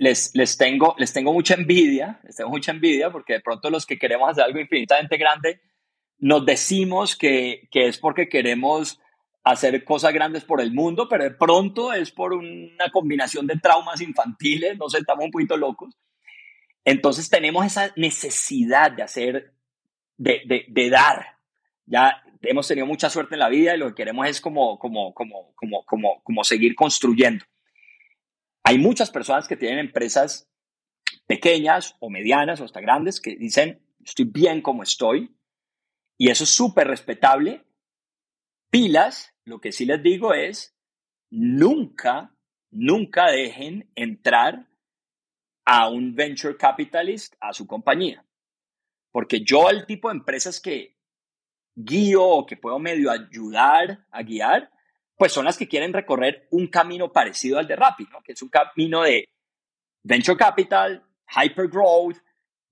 [0.00, 3.84] les, les, tengo, les tengo mucha envidia, les tengo mucha envidia porque de pronto los
[3.84, 5.60] que queremos hacer algo infinitamente grande
[6.16, 8.98] nos decimos que, que es porque queremos
[9.42, 14.00] hacer cosas grandes por el mundo, pero de pronto es por una combinación de traumas
[14.00, 15.94] infantiles, no sé, estamos un poquito locos.
[16.84, 19.54] Entonces tenemos esa necesidad de hacer,
[20.16, 21.38] de, de, de, dar.
[21.86, 25.14] Ya hemos tenido mucha suerte en la vida y lo que queremos es como, como,
[25.14, 27.44] como, como, como, como seguir construyendo.
[28.62, 30.48] Hay muchas personas que tienen empresas
[31.26, 35.34] pequeñas o medianas o hasta grandes que dicen, estoy bien como estoy.
[36.18, 37.64] Y eso es súper respetable.
[38.70, 40.76] Pilas, lo que sí les digo es,
[41.30, 42.34] nunca,
[42.70, 44.68] nunca dejen entrar
[45.64, 48.24] a un venture capitalist a su compañía.
[49.10, 50.96] Porque yo el tipo de empresas que
[51.74, 54.70] guío o que puedo medio ayudar a guiar,
[55.16, 58.22] pues son las que quieren recorrer un camino parecido al de Rappi, ¿no?
[58.22, 59.28] que es un camino de
[60.02, 62.16] venture capital, hyper growth,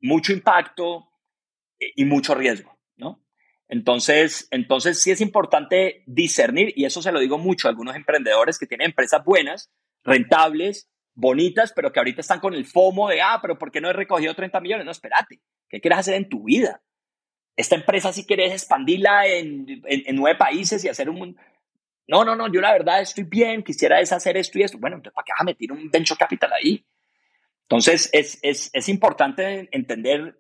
[0.01, 1.09] mucho impacto
[1.79, 2.77] eh, y mucho riesgo.
[2.97, 3.25] ¿no?
[3.69, 8.59] Entonces, entonces sí es importante discernir, y eso se lo digo mucho a algunos emprendedores
[8.59, 9.71] que tienen empresas buenas,
[10.05, 13.91] rentables, bonitas, pero que ahorita están con el FOMO de, ah, pero ¿por qué no
[13.91, 14.85] he recogido 30 millones?
[14.85, 16.83] No, espérate, ¿qué quieres hacer en tu vida?
[17.57, 21.37] Esta empresa si quieres expandirla en, en, nueve países y hacer un,
[22.09, 24.79] no, no, no, yo la verdad estoy bien, quisiera deshacer esto y esto.
[24.79, 26.85] Bueno, entonces, ¿para qué vas a meter un venture capital ahí?
[27.63, 30.39] Entonces, es, es, es importante entender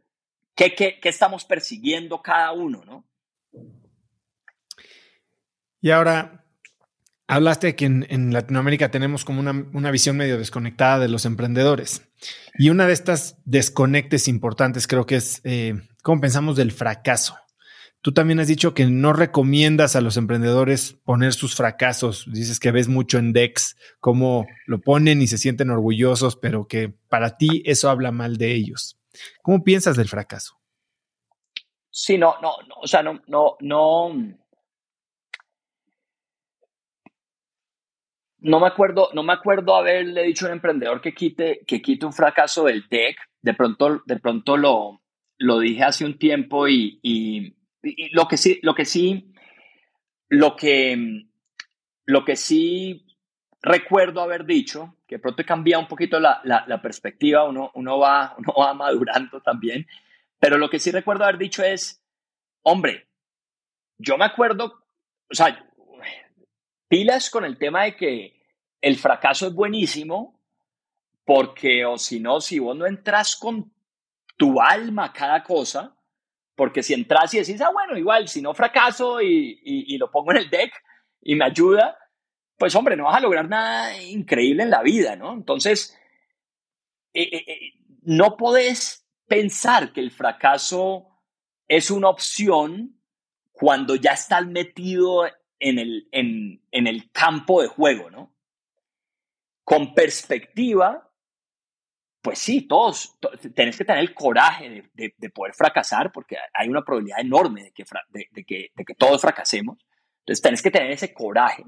[0.54, 3.06] qué, qué, qué, estamos persiguiendo cada uno, ¿no?
[5.80, 6.41] Y ahora,
[7.35, 12.03] hablaste de que en, Latinoamérica tenemos como una, visión medio desconectada de los emprendedores.
[12.55, 17.37] Y una de estas desconectes importantes creo que es eh, cómo pensamos del fracaso.
[18.03, 22.26] Tú también has dicho que no recomiendas a los emprendedores poner sus fracasos.
[22.33, 26.93] Dices que ves mucho en Dex cómo lo ponen y se sienten orgullosos, pero que
[27.09, 28.99] para ti eso habla mal de ellos.
[29.43, 30.59] ¿Cómo piensas del fracaso?
[31.91, 34.11] Sí, no, no, no o sea, no, no, no.
[38.43, 42.07] No me acuerdo, no me acuerdo haberle dicho a un emprendedor que quite, que quite
[42.07, 43.16] un fracaso del tech.
[43.40, 45.03] De pronto, de pronto lo,
[45.38, 49.32] lo dije hace un tiempo y y lo que sí, lo que sí,
[50.28, 51.26] lo que,
[52.07, 53.07] lo que sí
[53.61, 58.55] recuerdo haber dicho, que pronto cambia un poquito la, la, perspectiva, uno, uno, va, uno
[58.57, 59.86] va madurando también,
[60.38, 62.03] pero lo que sí recuerdo haber dicho es,
[62.62, 63.09] hombre,
[63.99, 64.84] yo me acuerdo,
[65.30, 65.68] o sea,
[66.93, 68.38] pilas con el tema de que
[68.82, 70.38] el fracaso es buenísimo,
[71.24, 73.72] porque o si no, si vos no entras con
[74.36, 75.97] tu alma a cada cosa,
[76.55, 80.36] porque si entras y decís, ah, bueno, igual, si no fracaso y, lo pongo en
[80.36, 80.70] el deck
[81.22, 81.97] y me ayuda,
[82.59, 85.32] pues hombre, no vas a lograr nada increíble en la vida, ¿no?
[85.32, 85.99] Entonces,
[87.14, 87.72] eh, eh, eh,
[88.03, 91.09] no podés pensar que el fracaso
[91.68, 93.01] es una opción
[93.51, 95.24] cuando ya estás metido
[95.62, 98.34] en el, en, en el campo de juego, ¿no?
[99.64, 101.08] Con perspectiva,
[102.20, 103.16] pues sí, todos,
[103.54, 107.84] tenés que tener el coraje de, poder fracasar porque hay una probabilidad enorme de que,
[108.10, 109.78] de, que, de que todos fracasemos.
[110.20, 111.64] Entonces tenés que tener ese coraje.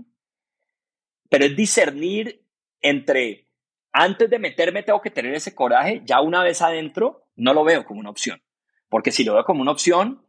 [1.30, 2.44] Pero es discernir
[2.80, 3.48] entre,
[3.92, 7.84] antes de meterme tengo que tener ese coraje, ya una vez adentro, no lo veo
[7.84, 8.42] como una opción.
[8.88, 10.26] Porque si lo veo como una opción,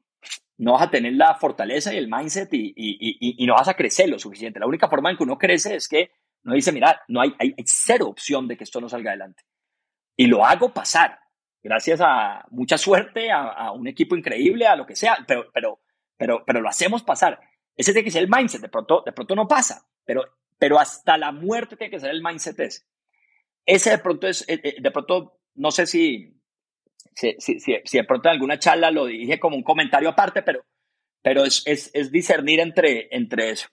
[0.57, 3.73] no vas a tener la fortaleza y el mindset y, y, y, no vas a
[3.73, 4.59] crecer lo suficiente.
[4.59, 6.11] La única forma en que uno crece es que
[6.43, 9.43] uno dice, mira, no hay, hay cero opción de que esto no salga adelante
[10.15, 11.19] y lo hago pasar,
[11.61, 15.81] gracias a mucha suerte, a, un equipo increíble, a lo que sea, pero, pero,
[16.17, 17.39] pero, pero lo hacemos pasar.
[17.75, 20.23] Ese tiene que ser el mindset, de pronto, de pronto no pasa, pero,
[20.57, 22.85] pero hasta la muerte tiene que ser el mindset ese.
[23.65, 26.39] Ese de pronto es, eh, eh, de pronto, no sé si,
[27.15, 30.65] si, si, si, de pronto en alguna charla lo dije como un comentario aparte, pero,
[31.21, 33.67] pero es, es, es discernir entre, entre eso.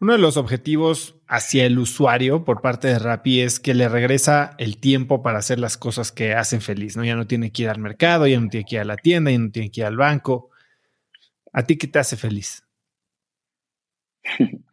[0.00, 4.54] Uno de los objetivos hacia el usuario por parte de Rappi es que le regresa
[4.58, 7.04] el tiempo para hacer las cosas que hacen feliz, ¿no?
[7.04, 9.32] Ya no tiene que ir al mercado, ya no tiene que ir a la tienda,
[9.32, 10.50] ya no tiene que ir al banco.
[11.52, 12.64] ¿A ti qué te hace feliz?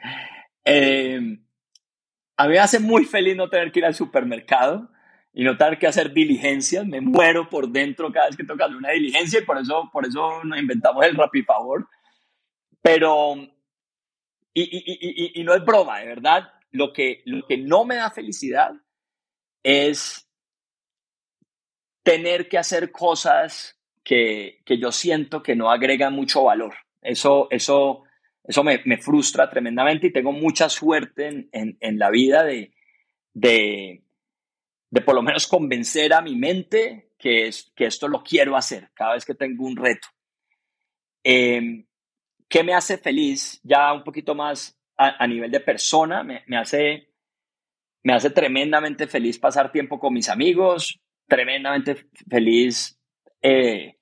[0.68, 1.20] Eh,
[2.38, 4.90] a mí me hace muy feliz no tener que ir al supermercado
[5.38, 6.88] y no tener que hacer diligencias.
[6.88, 10.44] Me muero por dentro cada vez que toca una diligencia y por eso, por eso
[10.46, 11.88] nos inventamos el Favor.
[12.82, 13.36] Pero,
[14.54, 17.96] y, y, y, y, no es broma, de verdad, lo que, lo que no me
[17.96, 18.72] da felicidad
[19.62, 20.30] es
[22.04, 26.76] tener que hacer cosas que, que yo siento que no agregan mucho valor.
[27.02, 28.04] Eso, eso,
[28.44, 32.72] eso me, me frustra tremendamente y tengo mucha suerte en, en, en la vida de,
[33.34, 34.05] de,
[34.96, 38.92] de por lo menos convencer a mi mente que, es, que esto lo quiero hacer
[38.94, 40.08] cada vez que tengo un reto.
[41.22, 41.84] Eh,
[42.48, 43.60] ¿Qué me hace feliz?
[43.62, 47.10] Ya un poquito más a, nivel de persona, me, me, hace,
[48.04, 52.98] me hace tremendamente feliz pasar tiempo con mis amigos, tremendamente feliz.
[53.42, 53.98] Eh,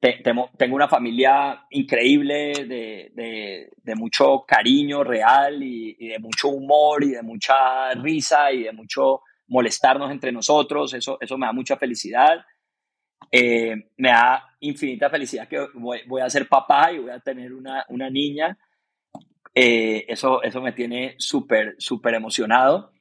[0.00, 7.04] tengo una familia increíble de, de, de mucho cariño real y, y, de mucho humor
[7.04, 9.20] y de mucha risa y de mucho
[9.50, 12.44] molestarnos entre nosotros, eso, eso me da mucha felicidad.
[13.30, 17.84] Eh, me da infinita felicidad que voy, a ser papá y voy a tener una,
[17.88, 18.56] una niña.
[19.54, 22.92] Eh, eso, eso me tiene súper, súper emocionado.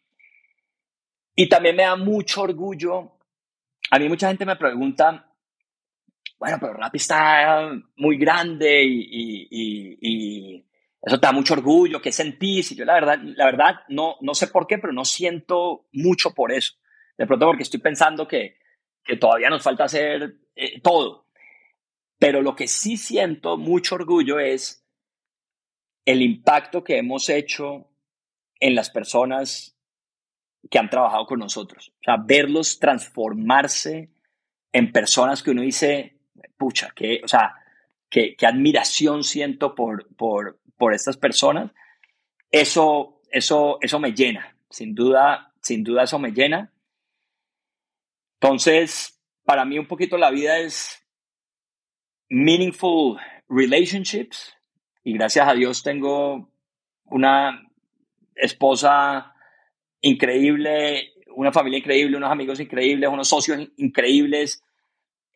[1.36, 3.18] Y también me da mucho orgullo.
[3.91, 5.32] A mí mucha gente me pregunta,
[6.38, 10.68] bueno, pero Rappi está muy grande y, y
[11.02, 12.72] eso te da mucho orgullo, ¿qué sentís?
[12.72, 16.34] Y yo la verdad, la verdad no, no sé por qué, pero no siento mucho
[16.34, 16.74] por eso.
[17.18, 18.58] De pronto porque estoy pensando que,
[19.04, 21.28] que todavía nos falta hacer eh, todo.
[22.18, 24.86] Pero lo que sí siento mucho orgullo es
[26.06, 27.89] el impacto que hemos hecho
[28.60, 29.78] en las personas
[30.70, 31.93] que han trabajado con nosotros.
[32.02, 34.10] O sea, verlos transformarse
[34.72, 36.18] en personas que uno dice,
[36.58, 37.56] pucha, que, o sea,
[38.10, 41.71] qué, admiración siento por, por, por estas personas,
[42.49, 46.73] eso, eso, eso me llena, sin duda, sin duda eso me llena.
[48.41, 51.05] Entonces, para mí un poquito la vida es
[52.30, 53.19] meaningful
[53.49, 54.55] relationships
[55.03, 56.49] y gracias a Dios tengo
[57.05, 57.69] una
[58.36, 59.34] esposa
[60.01, 64.63] increíble, una familia increíble, unos amigos increíbles, unos socios increíbles.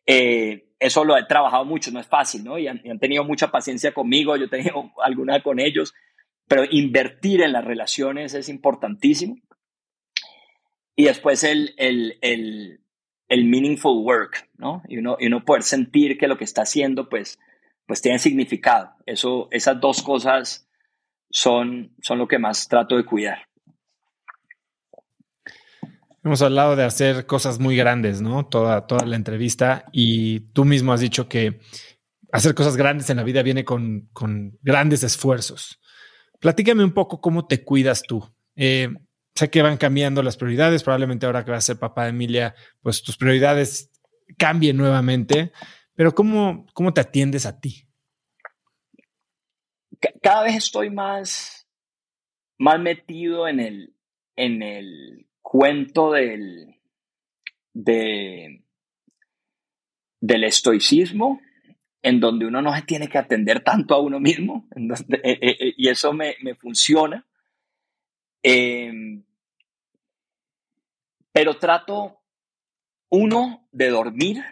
[0.06, 2.58] Eh, eso lo he trabajado mucho, no es fácil, ¿no?
[2.58, 5.94] Y han, tenido mucha paciencia conmigo, yo he tenido alguna con ellos,
[6.46, 9.36] pero invertir en las relaciones es importantísimo.
[10.96, 12.80] Y después el, el, el,
[13.28, 14.82] el meaningful work, ¿no?
[14.88, 17.38] Y uno, y uno poder sentir que lo que está haciendo, pues,
[17.86, 18.94] pues tiene significado.
[19.06, 20.68] Eso, esas dos cosas
[21.30, 23.48] son, son lo que más trato de cuidar.
[26.24, 28.46] Hemos hablado de hacer cosas muy grandes, ¿no?
[28.46, 31.60] Toda, toda la entrevista y tú mismo has dicho que
[32.32, 35.80] hacer cosas grandes en la vida viene con, con grandes esfuerzos.
[36.40, 38.26] Platícame un poco cómo te cuidas tú.
[38.56, 38.88] Eh,
[39.34, 42.54] sé que van cambiando las prioridades, probablemente ahora que vas a ser papá de Emilia,
[42.80, 43.90] pues tus prioridades
[44.38, 45.52] cambien nuevamente,
[45.94, 47.86] pero ¿cómo, cómo te atiendes a ti?
[50.22, 51.68] Cada vez estoy más,
[52.58, 53.94] más metido en el,
[54.36, 56.80] en el cuento del,
[57.72, 58.64] de,
[60.20, 61.40] del estoicismo,
[62.02, 65.74] en donde uno no se tiene que atender tanto a uno mismo, eh, eh, eh,
[65.76, 67.24] y eso me, funciona.
[68.42, 69.22] Em,
[71.30, 72.20] pero trato,
[73.10, 74.42] uno, de dormir,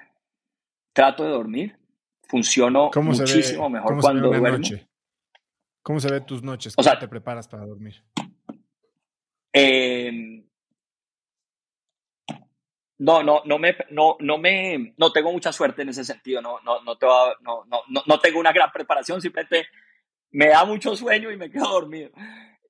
[0.93, 1.79] trato de dormir,
[2.29, 4.69] funciono muchísimo mejor cuando duermo.
[5.83, 6.77] ¿Cómo se ven tus noches?
[6.77, 8.05] ¿Cómo te preparas para dormir?
[9.53, 10.45] Eh,
[13.03, 16.61] no, no, no me, no, no me, no tengo mucha suerte en ese sentido, no,
[16.61, 17.07] no, no, te
[17.41, 19.67] no, no, no, tengo una gran preparación, simplemente
[20.31, 22.11] me da mucho sueño y me quedo dormido.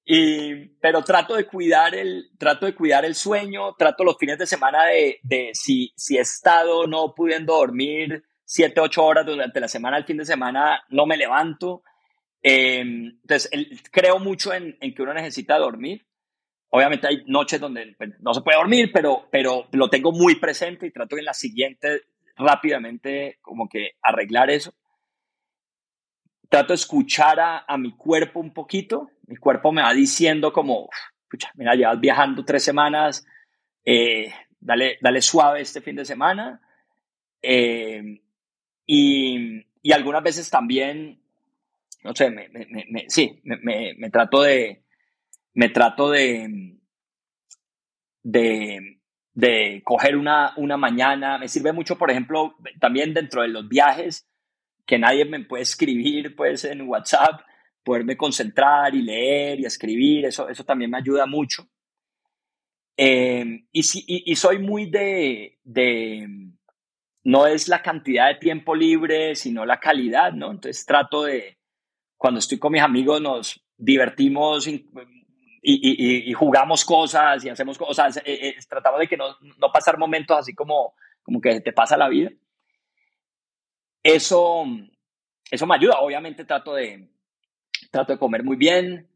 [0.07, 4.47] Y, pero trato de cuidar el, trato de cuidar el sueño, trato los fines de
[4.47, 9.69] semana de, de si, si he estado no pudiendo dormir siete, ocho horas durante la
[9.69, 11.83] semana, el fin de semana no me levanto.
[12.43, 13.51] Eh, entonces,
[13.91, 16.07] creo mucho en, en que uno necesita dormir.
[16.75, 20.87] Obviamente hay noches donde pues, no se puede dormir, pero, pero lo tengo muy presente
[20.87, 22.01] y trato en la siguiente
[22.35, 24.73] rápidamente como que arreglar eso.
[26.49, 29.11] Trato de escuchar a, mi cuerpo un poquito.
[29.27, 30.89] Mi cuerpo me va diciendo como,
[31.31, 33.27] pucha, mira, llevas viajando tres semanas,
[33.85, 36.63] eh, dale, dale suave este fin de semana.
[37.43, 38.19] Eh,
[38.87, 41.21] y, y, algunas veces también,
[42.03, 44.82] no sé, me, me, me, sí, me trato de,
[45.55, 46.79] me trato de,
[48.23, 49.01] de,
[49.35, 51.39] de coger una, una mañana.
[51.39, 54.29] Me sirve mucho, por ejemplo, también dentro de los viajes,
[54.87, 57.43] que nadie me puede escribir pues, en WhatsApp,
[57.85, 61.69] poderme concentrar y leer y escribir, eso, eso también me ayuda mucho.
[62.97, 66.29] Em, y, y, soy muy de, de,
[67.25, 70.51] no es la cantidad de tiempo libre, sino la calidad, ¿no?
[70.51, 71.59] Entonces trato de,
[72.19, 74.69] cuando estoy con mis amigos, nos divertimos
[75.63, 79.97] y, y jugamos cosas y hacemos cosas, eh, eh, tratamos de que no, no pasar
[79.97, 82.31] momentos así como, como que te pasa la vida.
[84.03, 84.65] Eso,
[85.51, 86.01] eso me ayuda.
[86.01, 87.09] Obviamente trato de,
[87.91, 89.09] trato de comer muy bien.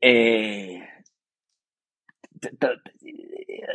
[0.00, 0.82] Eh,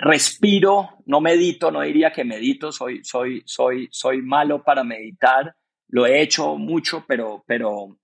[0.01, 5.55] respiro, no medito, no diría que medito, soy, soy, soy, soy malo para meditar.
[5.89, 7.97] Lo he hecho mucho, pero, pero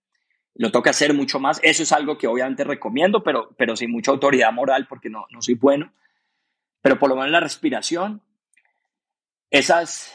[0.57, 1.59] lo que hacer mucho más.
[1.63, 5.41] Eso es algo que obviamente recomiendo, pero, pero sin mucha autoridad moral porque no, no
[5.41, 5.93] soy bueno.
[6.81, 8.21] Pero por lo menos la respiración,
[9.51, 10.13] esas,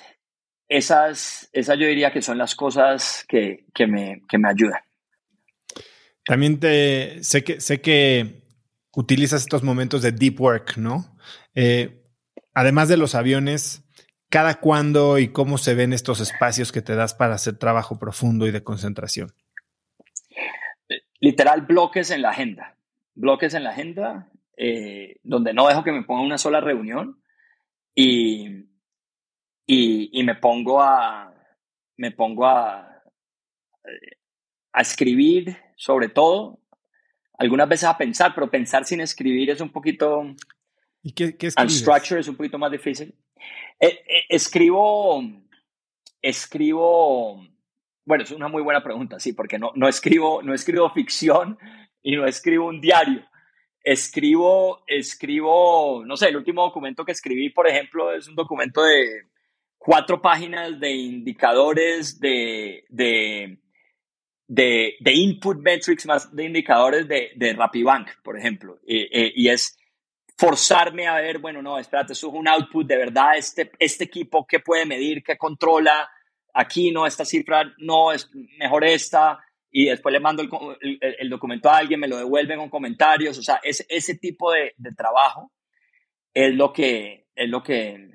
[0.69, 4.81] esas, esas yo diría que son las cosas que, que, me, que me ayudan.
[6.25, 8.43] También te, sé, que, sé que
[8.95, 11.17] utilizas estos momentos de deep work, ¿no?
[11.55, 12.05] Eh,
[12.55, 13.85] además de los aviones,
[14.29, 18.47] ¿cada cuándo y cómo se ven estos espacios que te das para hacer trabajo profundo
[18.47, 19.33] y de concentración?
[21.33, 22.77] Literal, bloques en la agenda.
[23.15, 27.23] Bloques en la agenda, eh, donde no dejo que me ponga una sola reunión
[27.95, 28.67] y,
[29.67, 31.35] y, me pongo a,
[31.97, 33.03] me pongo a,
[34.73, 36.61] a escribir sobre todo,
[37.39, 40.23] algunas veces a pensar, pero pensar sin escribir es un poquito...
[41.03, 43.13] ¿Y qué, qué Unstructured es un poquito más difícil.
[43.81, 45.25] Eh, eh, escribo,
[46.21, 47.45] escribo,
[48.05, 51.59] bueno, es una muy buena pregunta, sí, porque no, no, escribo, no escribo ficción
[52.03, 53.25] y no escribo un diario.
[53.85, 59.27] Escribo, escribo, no sé, el último documento que escribí, por ejemplo, es un documento de
[59.77, 63.59] cuatro páginas de indicadores de, de,
[64.47, 68.79] de, de input metrics más de indicadores de, de RappiBank, por ejemplo.
[68.87, 69.77] y es
[70.37, 74.47] forzarme a ver, bueno, no, espérate, eso es un output de verdad, este, este equipo,
[74.47, 75.23] ¿qué puede medir?
[75.23, 76.11] ¿Qué controla?
[76.53, 79.41] Aquí no, esta cifra no, es mejor esta.
[79.71, 83.39] Y después le mando el, el, documento a alguien, me lo devuelven con comentarios.
[83.39, 85.51] O sea, ese, ese tipo de, de trabajo
[86.35, 88.11] es lo que, es lo que,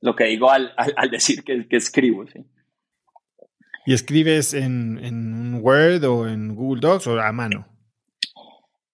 [0.00, 2.26] lo que digo al, al, decir que, que escribo.
[2.28, 2.44] ¿sí?
[3.86, 7.66] ¿Y escribes en, en, Word o en Google Docs o a mano?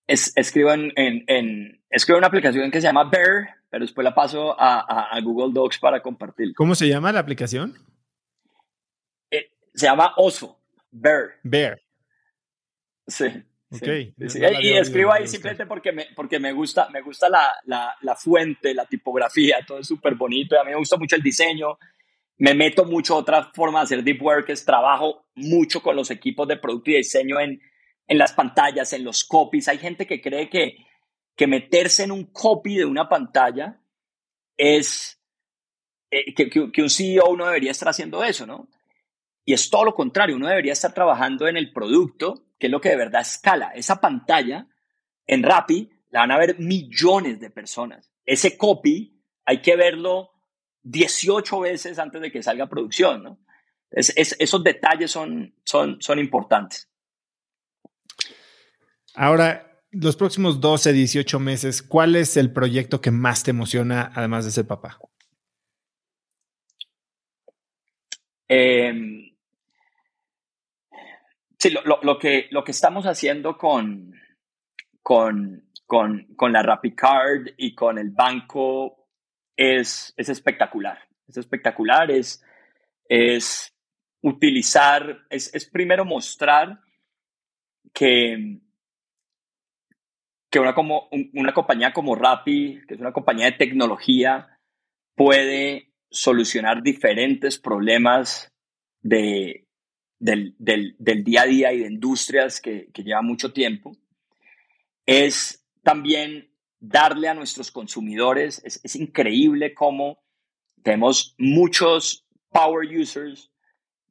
[0.07, 4.59] Es, escribo en, en, escribo una aplicación que se llama Bear, pero después la paso
[4.59, 6.55] a, a, Google Docs para compartir.
[6.55, 7.75] ¿Cómo se llama la aplicación?
[9.77, 10.59] Se llama Oso,
[10.91, 11.35] Bear.
[11.45, 11.81] Bear.
[13.07, 13.27] Sí.
[13.69, 14.15] Okay.
[14.61, 18.73] y escribo ahí simplemente porque me, porque me gusta, me gusta la, la, la fuente,
[18.73, 20.55] la tipografía, todo es súper bonito.
[20.55, 21.79] Y a mí me gusta mucho el diseño
[22.39, 26.47] me meto mucho otra forma de hacer deep work, es trabajo mucho con los equipos
[26.47, 27.61] de producto y diseño en,
[28.07, 29.69] en las pantallas, en los copies.
[29.69, 30.77] Hay gente que cree que,
[31.35, 33.81] que meterse en un copy de una pantalla
[34.57, 35.21] es
[36.11, 38.69] eh, que, que, un CEO no debería estar haciendo eso, ¿no?
[39.47, 42.81] Y es todo lo contrario, uno debería estar trabajando en el producto, que es lo
[42.81, 43.71] que de verdad escala.
[43.71, 44.67] Esa pantalla
[45.25, 48.11] en Rappi la van a ver millones de personas.
[48.25, 50.33] Ese copy hay que verlo
[50.83, 53.39] 18 veces antes de que salga a producción, ¿no?
[53.91, 56.91] esos detalles son, son, son importantes.
[59.15, 64.45] Ahora, los próximos 12, 18 meses, ¿cuál es el proyecto que más te emociona además
[64.45, 64.99] de ser papá?
[68.49, 69.26] Em,
[71.59, 74.13] sí, lo, que, lo que estamos haciendo con,
[75.03, 79.09] con, con, con la RappiCard y con el banco
[79.57, 80.99] es, es espectacular.
[81.29, 82.45] Es espectacular, es,
[83.09, 83.75] es
[84.23, 86.81] utilizar, es, es primero mostrar
[87.93, 88.61] que,
[90.51, 94.59] que una, como, una compañía como Rappi, que es una compañía de tecnología,
[95.15, 98.53] puede solucionar diferentes problemas
[99.01, 99.66] de,
[100.19, 103.93] del, del, del, día a día y de industrias que, que lleva mucho tiempo.
[105.05, 108.63] Es también darle a nuestros consumidores.
[108.65, 110.23] Es, increíble cómo
[110.83, 113.51] tenemos muchos power users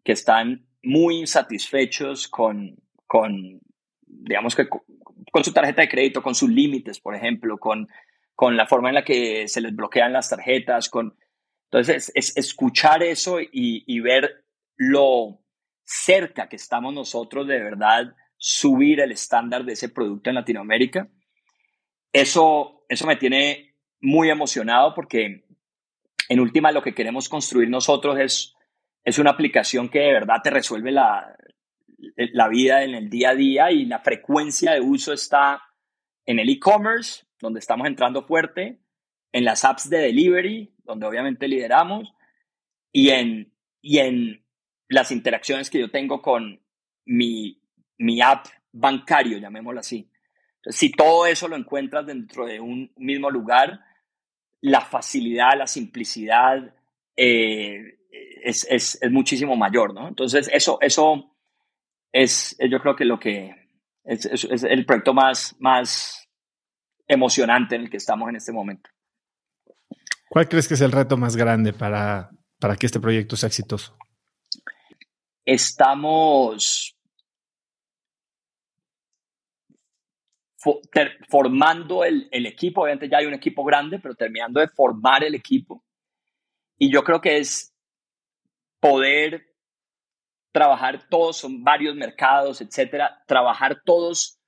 [0.04, 2.76] que están muy insatisfechos con,
[3.08, 3.62] con
[4.06, 7.88] digamos que con, su tarjeta de crédito, con sus límites, por ejemplo, con,
[8.36, 11.18] con la forma en la que se les bloquean las tarjetas, con...
[11.72, 14.46] Entonces, es, escuchar eso y, y ver
[14.78, 15.42] lo
[15.86, 21.10] cerca que estamos nosotros de verdad subir el estándar de ese producto en Latinoamérica
[22.16, 25.46] eso, eso me tiene muy emocionado porque
[26.30, 28.56] en última lo que queremos construir nosotros es,
[29.04, 31.36] es una aplicación que de verdad te resuelve la,
[32.16, 35.62] la vida en el día a día y la frecuencia de uso está
[36.26, 38.80] en el e-commerce, donde estamos entrando fuerte,
[39.34, 42.14] en las apps de delivery, donde obviamente lideramos,
[42.94, 44.45] y en, y en
[44.88, 46.62] las interacciones que yo tengo con
[47.06, 47.62] mi,
[47.98, 50.10] mi app bancario, llamémoslo así.
[50.66, 53.80] si todo eso lo encuentras dentro de un mismo lugar,
[54.62, 56.74] la facilidad, la simplicidad
[57.16, 58.00] eh,
[58.44, 60.08] es, es, es, muchísimo mayor, ¿no?
[60.08, 61.36] Entonces, eso, eso
[62.12, 63.56] es, yo creo que lo que
[64.04, 66.28] es, es, el proyecto más, más
[67.08, 68.90] emocionante en el que estamos en este momento.
[70.30, 72.30] ¿Cuál crees que es el reto más grande para,
[72.60, 73.98] para que este proyecto sea exitoso?
[75.46, 76.96] Estamos
[81.30, 85.36] formando el, el, equipo, obviamente ya hay un equipo grande, pero terminando de formar el
[85.36, 85.84] equipo.
[86.78, 87.74] Y yo creo que es
[88.80, 89.56] poder
[90.52, 94.40] trabajar todos, son varios mercados, etcétera, trabajar todos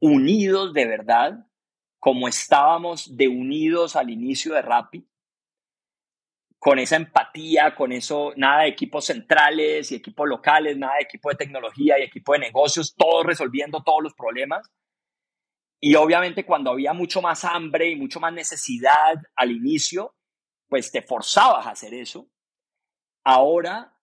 [0.00, 1.46] unidos de verdad,
[1.98, 5.08] como estábamos de unidos al inicio de Rappi,
[6.64, 11.28] con esa empatía, con eso, nada de equipos centrales y equipos locales, nada de equipo
[11.28, 14.72] de tecnología y equipo de negocios, todos resolviendo todos los problemas,
[15.78, 20.16] y obviamente cuando había mucho más hambre y mucho más necesidad al inicio,
[20.66, 22.30] pues te forzabas a hacer eso.
[23.24, 23.94] Ahora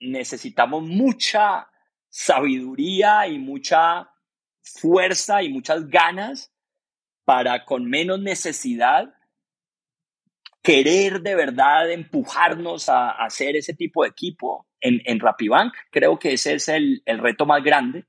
[0.00, 1.70] necesitamos mucha
[2.08, 4.10] sabiduría y mucha
[4.60, 6.52] fuerza y muchas ganas
[7.24, 9.14] para con menos necesidad
[10.62, 15.72] querer de verdad empujarnos a, hacer ese tipo de equipo en, en Rapibank.
[15.90, 18.06] Creo que ese es el, el reto más grande.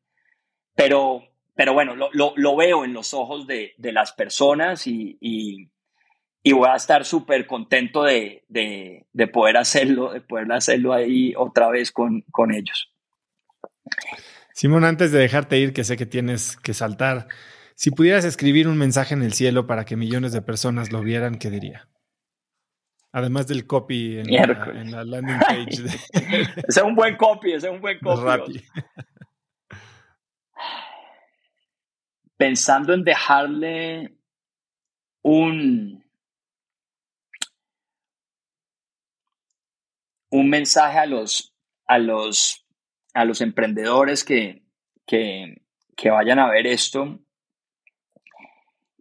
[0.76, 1.24] Pero
[1.62, 6.68] pero bueno, lo, lo, veo en los ojos de, de las personas y, y, voy
[6.68, 11.92] a estar súper contento de, de, de, poder hacerlo, de poder hacerlo ahí otra vez
[11.92, 12.92] con, con ellos.
[14.54, 17.28] Simón, antes de dejarte ir, que sé que tienes que saltar,
[17.76, 21.38] si pudieras escribir un mensaje en el cielo para que millones de personas lo vieran,
[21.38, 21.90] ¿qué diría?
[23.14, 24.32] Además del copy en,
[24.92, 25.70] la, landing page.
[25.70, 26.00] ese
[26.68, 28.64] es un buen copy, ese es un buen copy
[32.42, 34.18] pensando en dejarle
[35.22, 36.04] un,
[40.32, 41.54] un mensaje a los,
[41.86, 42.66] a los,
[43.14, 44.64] a los emprendedores que,
[45.06, 45.62] que,
[45.96, 47.20] que vayan a ver esto,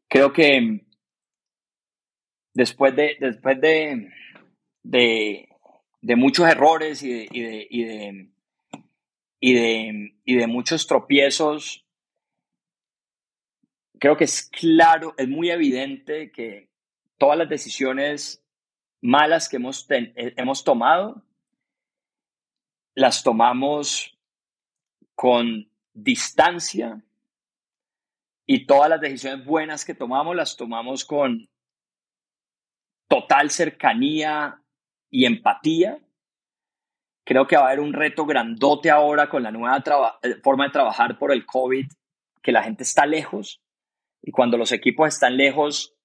[0.07, 0.85] creo que
[2.55, 4.11] después de, después de,
[4.83, 5.49] de,
[6.01, 7.43] de muchos errores y de, y
[7.85, 8.31] de,
[9.41, 11.87] y de, y de, muchos tropiezos,
[13.99, 16.71] creo que es claro, es muy evidente que
[17.19, 18.45] todas las decisiones
[19.03, 21.25] malas que hemos, eh, hemos tomado,
[22.95, 24.19] las tomamos
[25.15, 27.03] con distancia
[28.47, 31.50] y todas las decisiones buenas que tomamos las tomamos con
[33.11, 34.63] total cercanía
[35.11, 35.99] y empatía.
[37.25, 39.83] Creo que va a haber un reto grandote ahora con la nueva
[40.23, 41.87] eh, forma de trabajar por el COVID,
[42.41, 43.61] que la gente está lejos
[44.23, 45.97] y cuando los equipos están lejos,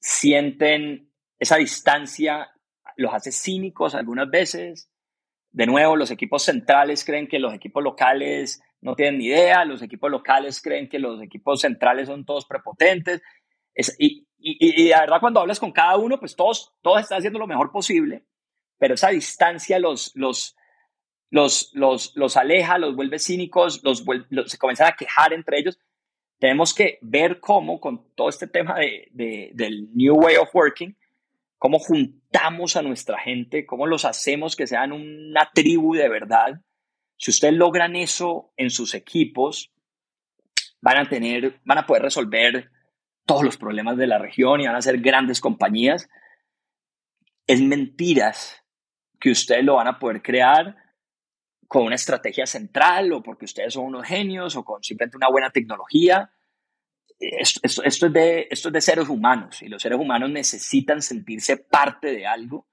[0.00, 2.50] sienten esa distancia,
[2.96, 4.90] los hace cínicos algunas veces.
[5.50, 9.82] De nuevo, los equipos centrales creen que los equipos locales no tienen ni idea, los
[9.82, 13.22] equipos locales creen que los equipos centrales son todos prepotentes.
[14.38, 17.46] Y, y, la verdad, cuando hablas con cada uno, pues todos, todos están haciendo lo
[17.46, 18.24] mejor posible,
[18.78, 20.56] pero esa distancia los, los,
[21.30, 25.78] los, los, los aleja, los vuelve cínicos, los, los, se comienzan a quejar entre ellos
[26.38, 30.96] tenemos que ver cómo con todo este tema de, del New Way of Working,
[31.56, 36.60] cómo juntamos a nuestra gente, cómo los hacemos que sean una tribu de verdad.
[37.16, 39.72] Si ustedes logran eso en sus equipos,
[40.80, 42.70] van a tener, van a poder resolver
[43.28, 46.08] todos los problemas de la región y van a ser grandes compañías.
[47.46, 48.64] Es mentiras
[49.20, 50.74] que ustedes lo van a poder crear
[51.68, 55.50] con una estrategia central o porque ustedes son unos genios o con simplemente una buena
[55.50, 56.32] tecnología.
[57.20, 62.10] Esto, es de, esto es de seres humanos y los seres humanos necesitan sentirse parte
[62.10, 62.66] de algo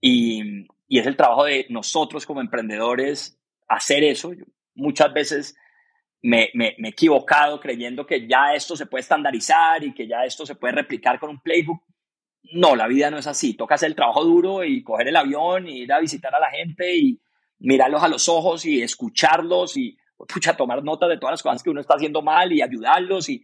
[0.00, 3.38] y, y es el trabajo de nosotros como emprendedores
[3.68, 4.32] hacer eso.
[4.74, 5.54] muchas veces
[6.22, 10.24] me, me, me, he equivocado creyendo que ya esto se puede estandarizar y que ya
[10.24, 11.82] esto se puede replicar con un playbook.
[12.52, 13.54] No, la vida no es así.
[13.54, 16.50] Toca hacer el trabajo duro y coger el avión y ir a visitar a la
[16.50, 17.20] gente y,
[17.58, 21.70] mirarlos a los ojos y escucharlos y pucha, tomar nota de todas las cosas que
[21.70, 23.28] uno está haciendo mal y ayudarlos.
[23.28, 23.42] Y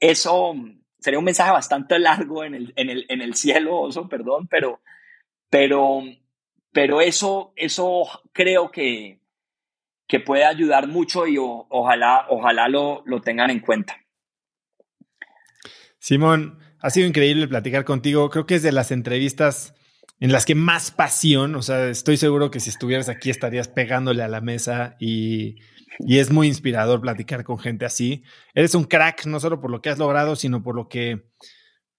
[0.00, 0.54] eso
[0.98, 4.80] sería un mensaje bastante largo en el, en el, en el cielo, oso, perdón, pero,
[5.50, 6.02] pero,
[6.72, 9.20] pero eso, eso creo que,
[10.06, 13.96] que puede ayudar mucho y ojalá, ojalá lo, lo tengan en cuenta.
[15.98, 18.30] Simón, Ha sido increíble platicar contigo.
[18.30, 19.74] Creo que es de las entrevistas
[20.20, 24.22] en las que más pasión, o sea, estoy seguro que si estuvieras aquí estarías pegándole
[24.22, 25.56] a la mesa y,
[25.98, 28.22] y es muy inspirador platicar con gente así.
[28.54, 31.26] Eres un crack, no solo por lo que has logrado, sino por lo que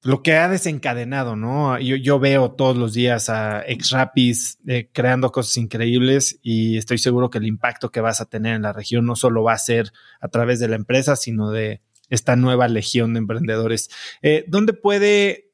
[0.07, 1.77] lo que ha desencadenado, ¿no?
[1.79, 7.29] Yo, veo todos los días a ex rapis eh, creando cosas increíbles y estoy seguro
[7.29, 9.91] que el impacto que vas a tener en la región no solo va a ser
[10.21, 13.89] a través de la empresa, sino de esta nueva legión de emprendedores.
[14.21, 15.51] Eh, ¿Dónde puede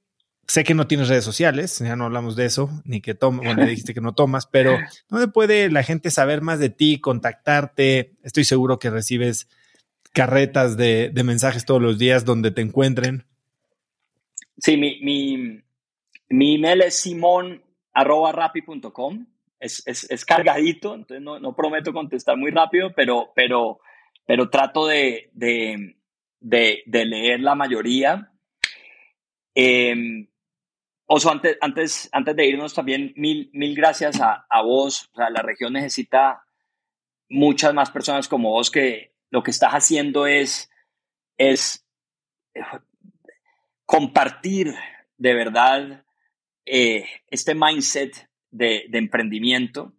[0.48, 3.66] sé que no tienes redes sociales, ya no hablamos de eso, ni que tomas, bueno,
[3.66, 4.78] dijiste que no tomas, pero
[5.10, 8.14] ¿dónde puede la gente saber más de ti, contactarte?
[8.22, 9.48] Estoy seguro que recibes
[10.12, 13.26] carretas de mensajes todos los días donde te encuentren.
[14.58, 15.62] Sí, mi, mi,
[16.30, 19.28] mi email es simon.rapi.com.
[19.60, 23.80] Es, es, es, cargadito, entonces no, no, prometo contestar muy rápido, pero, pero,
[24.26, 25.96] pero trato de, de,
[26.42, 28.30] de, leer la mayoría.
[29.56, 30.28] Eh,
[31.06, 35.10] Oso, antes, antes, antes de irnos también, mil, mil gracias a, a vos.
[35.14, 36.44] O sea, la región necesita
[37.30, 40.72] muchas más personas como vos que lo que estás haciendo es,
[41.38, 41.86] es
[43.86, 44.74] compartir
[45.18, 46.06] de verdad
[46.66, 49.94] eh, este mindset de, de emprendimiento.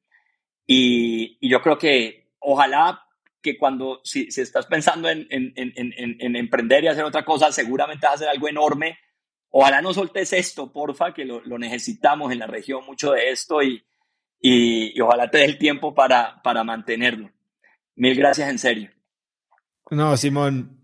[0.67, 3.07] Y, y, yo creo que ojalá
[3.43, 7.53] que cuando, si, si estás pensando en, en, en, en, emprender y hacer otra cosa,
[7.53, 8.99] seguramente vas a hacer algo enorme.
[9.51, 13.63] Ojalá no soltes esto, porfa, que lo, lo necesitamos en la región mucho de esto
[13.63, 13.85] y,
[14.41, 17.31] y, y ojalá te dé el tiempo para, para mantenerlo.
[17.97, 18.91] Mil gracias, en serio.
[19.91, 20.81] No, Simón,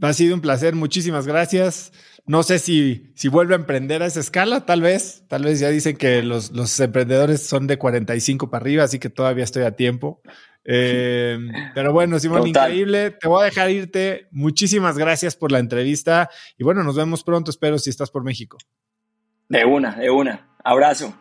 [0.00, 0.74] ha sido un placer.
[0.74, 1.92] Muchísimas gracias.
[2.26, 5.24] No sé si, si vuelve a emprender a esa escala, tal vez.
[5.28, 9.10] Tal vez ya dicen que los, los emprendedores son de 45 para arriba, así que
[9.10, 10.20] todavía estoy a tiempo.
[10.64, 11.38] Eh,
[11.74, 12.70] pero bueno, Simón, Total.
[12.70, 13.10] increíble.
[13.10, 14.28] Te voy a dejar irte.
[14.30, 16.30] Muchísimas gracias por la entrevista.
[16.58, 18.58] Y bueno, nos vemos pronto, espero, si estás por México.
[19.48, 20.48] De una, de una.
[20.62, 21.14] Abrazo.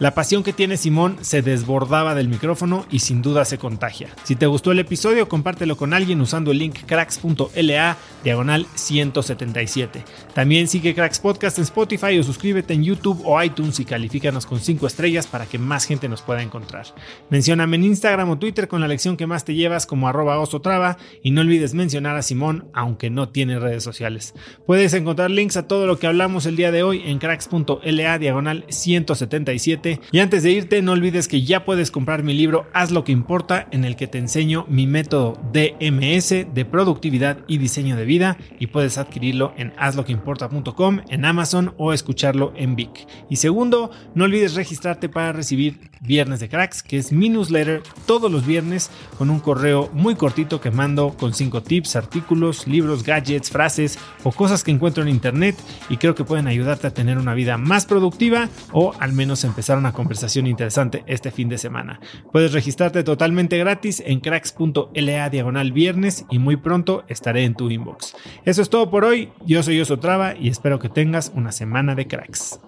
[0.00, 4.08] La pasión que tiene Simón se desbordaba del micrófono y sin duda se contagia.
[4.24, 10.02] Si te gustó el episodio, compártelo con alguien usando el link cracks.la diagonal 177.
[10.32, 14.60] También sigue Cracks Podcast en Spotify o suscríbete en YouTube o iTunes y califícanos con
[14.60, 16.86] 5 estrellas para que más gente nos pueda encontrar.
[17.28, 20.96] Mencióname en Instagram o Twitter con la lección que más te llevas como arroba osotrava
[21.22, 24.32] y no olvides mencionar a Simón aunque no tiene redes sociales.
[24.64, 28.64] Puedes encontrar links a todo lo que hablamos el día de hoy en cracks.la diagonal
[28.70, 33.04] 177 y antes de irte, no olvides que ya puedes comprar mi libro Haz lo
[33.04, 38.04] que importa, en el que te enseño mi método DMS de productividad y diseño de
[38.04, 43.06] vida y puedes adquirirlo en hazloqueimporta.com, en Amazon o escucharlo en Vic.
[43.28, 48.30] Y segundo, no olvides registrarte para recibir Viernes de Cracks, que es mi newsletter todos
[48.30, 53.50] los viernes con un correo muy cortito que mando con 5 tips, artículos, libros, gadgets,
[53.50, 55.56] frases o cosas que encuentro en internet
[55.88, 59.78] y creo que pueden ayudarte a tener una vida más productiva o al menos empezar
[59.80, 62.00] una conversación interesante este fin de semana.
[62.32, 68.14] Puedes registrarte totalmente gratis en cracks.la diagonal viernes y muy pronto estaré en tu inbox.
[68.44, 69.32] Eso es todo por hoy.
[69.44, 72.60] Yo soy Oso Traba y espero que tengas una semana de cracks.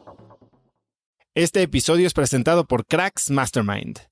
[1.34, 4.11] Este episodio es presentado por Cracks Mastermind.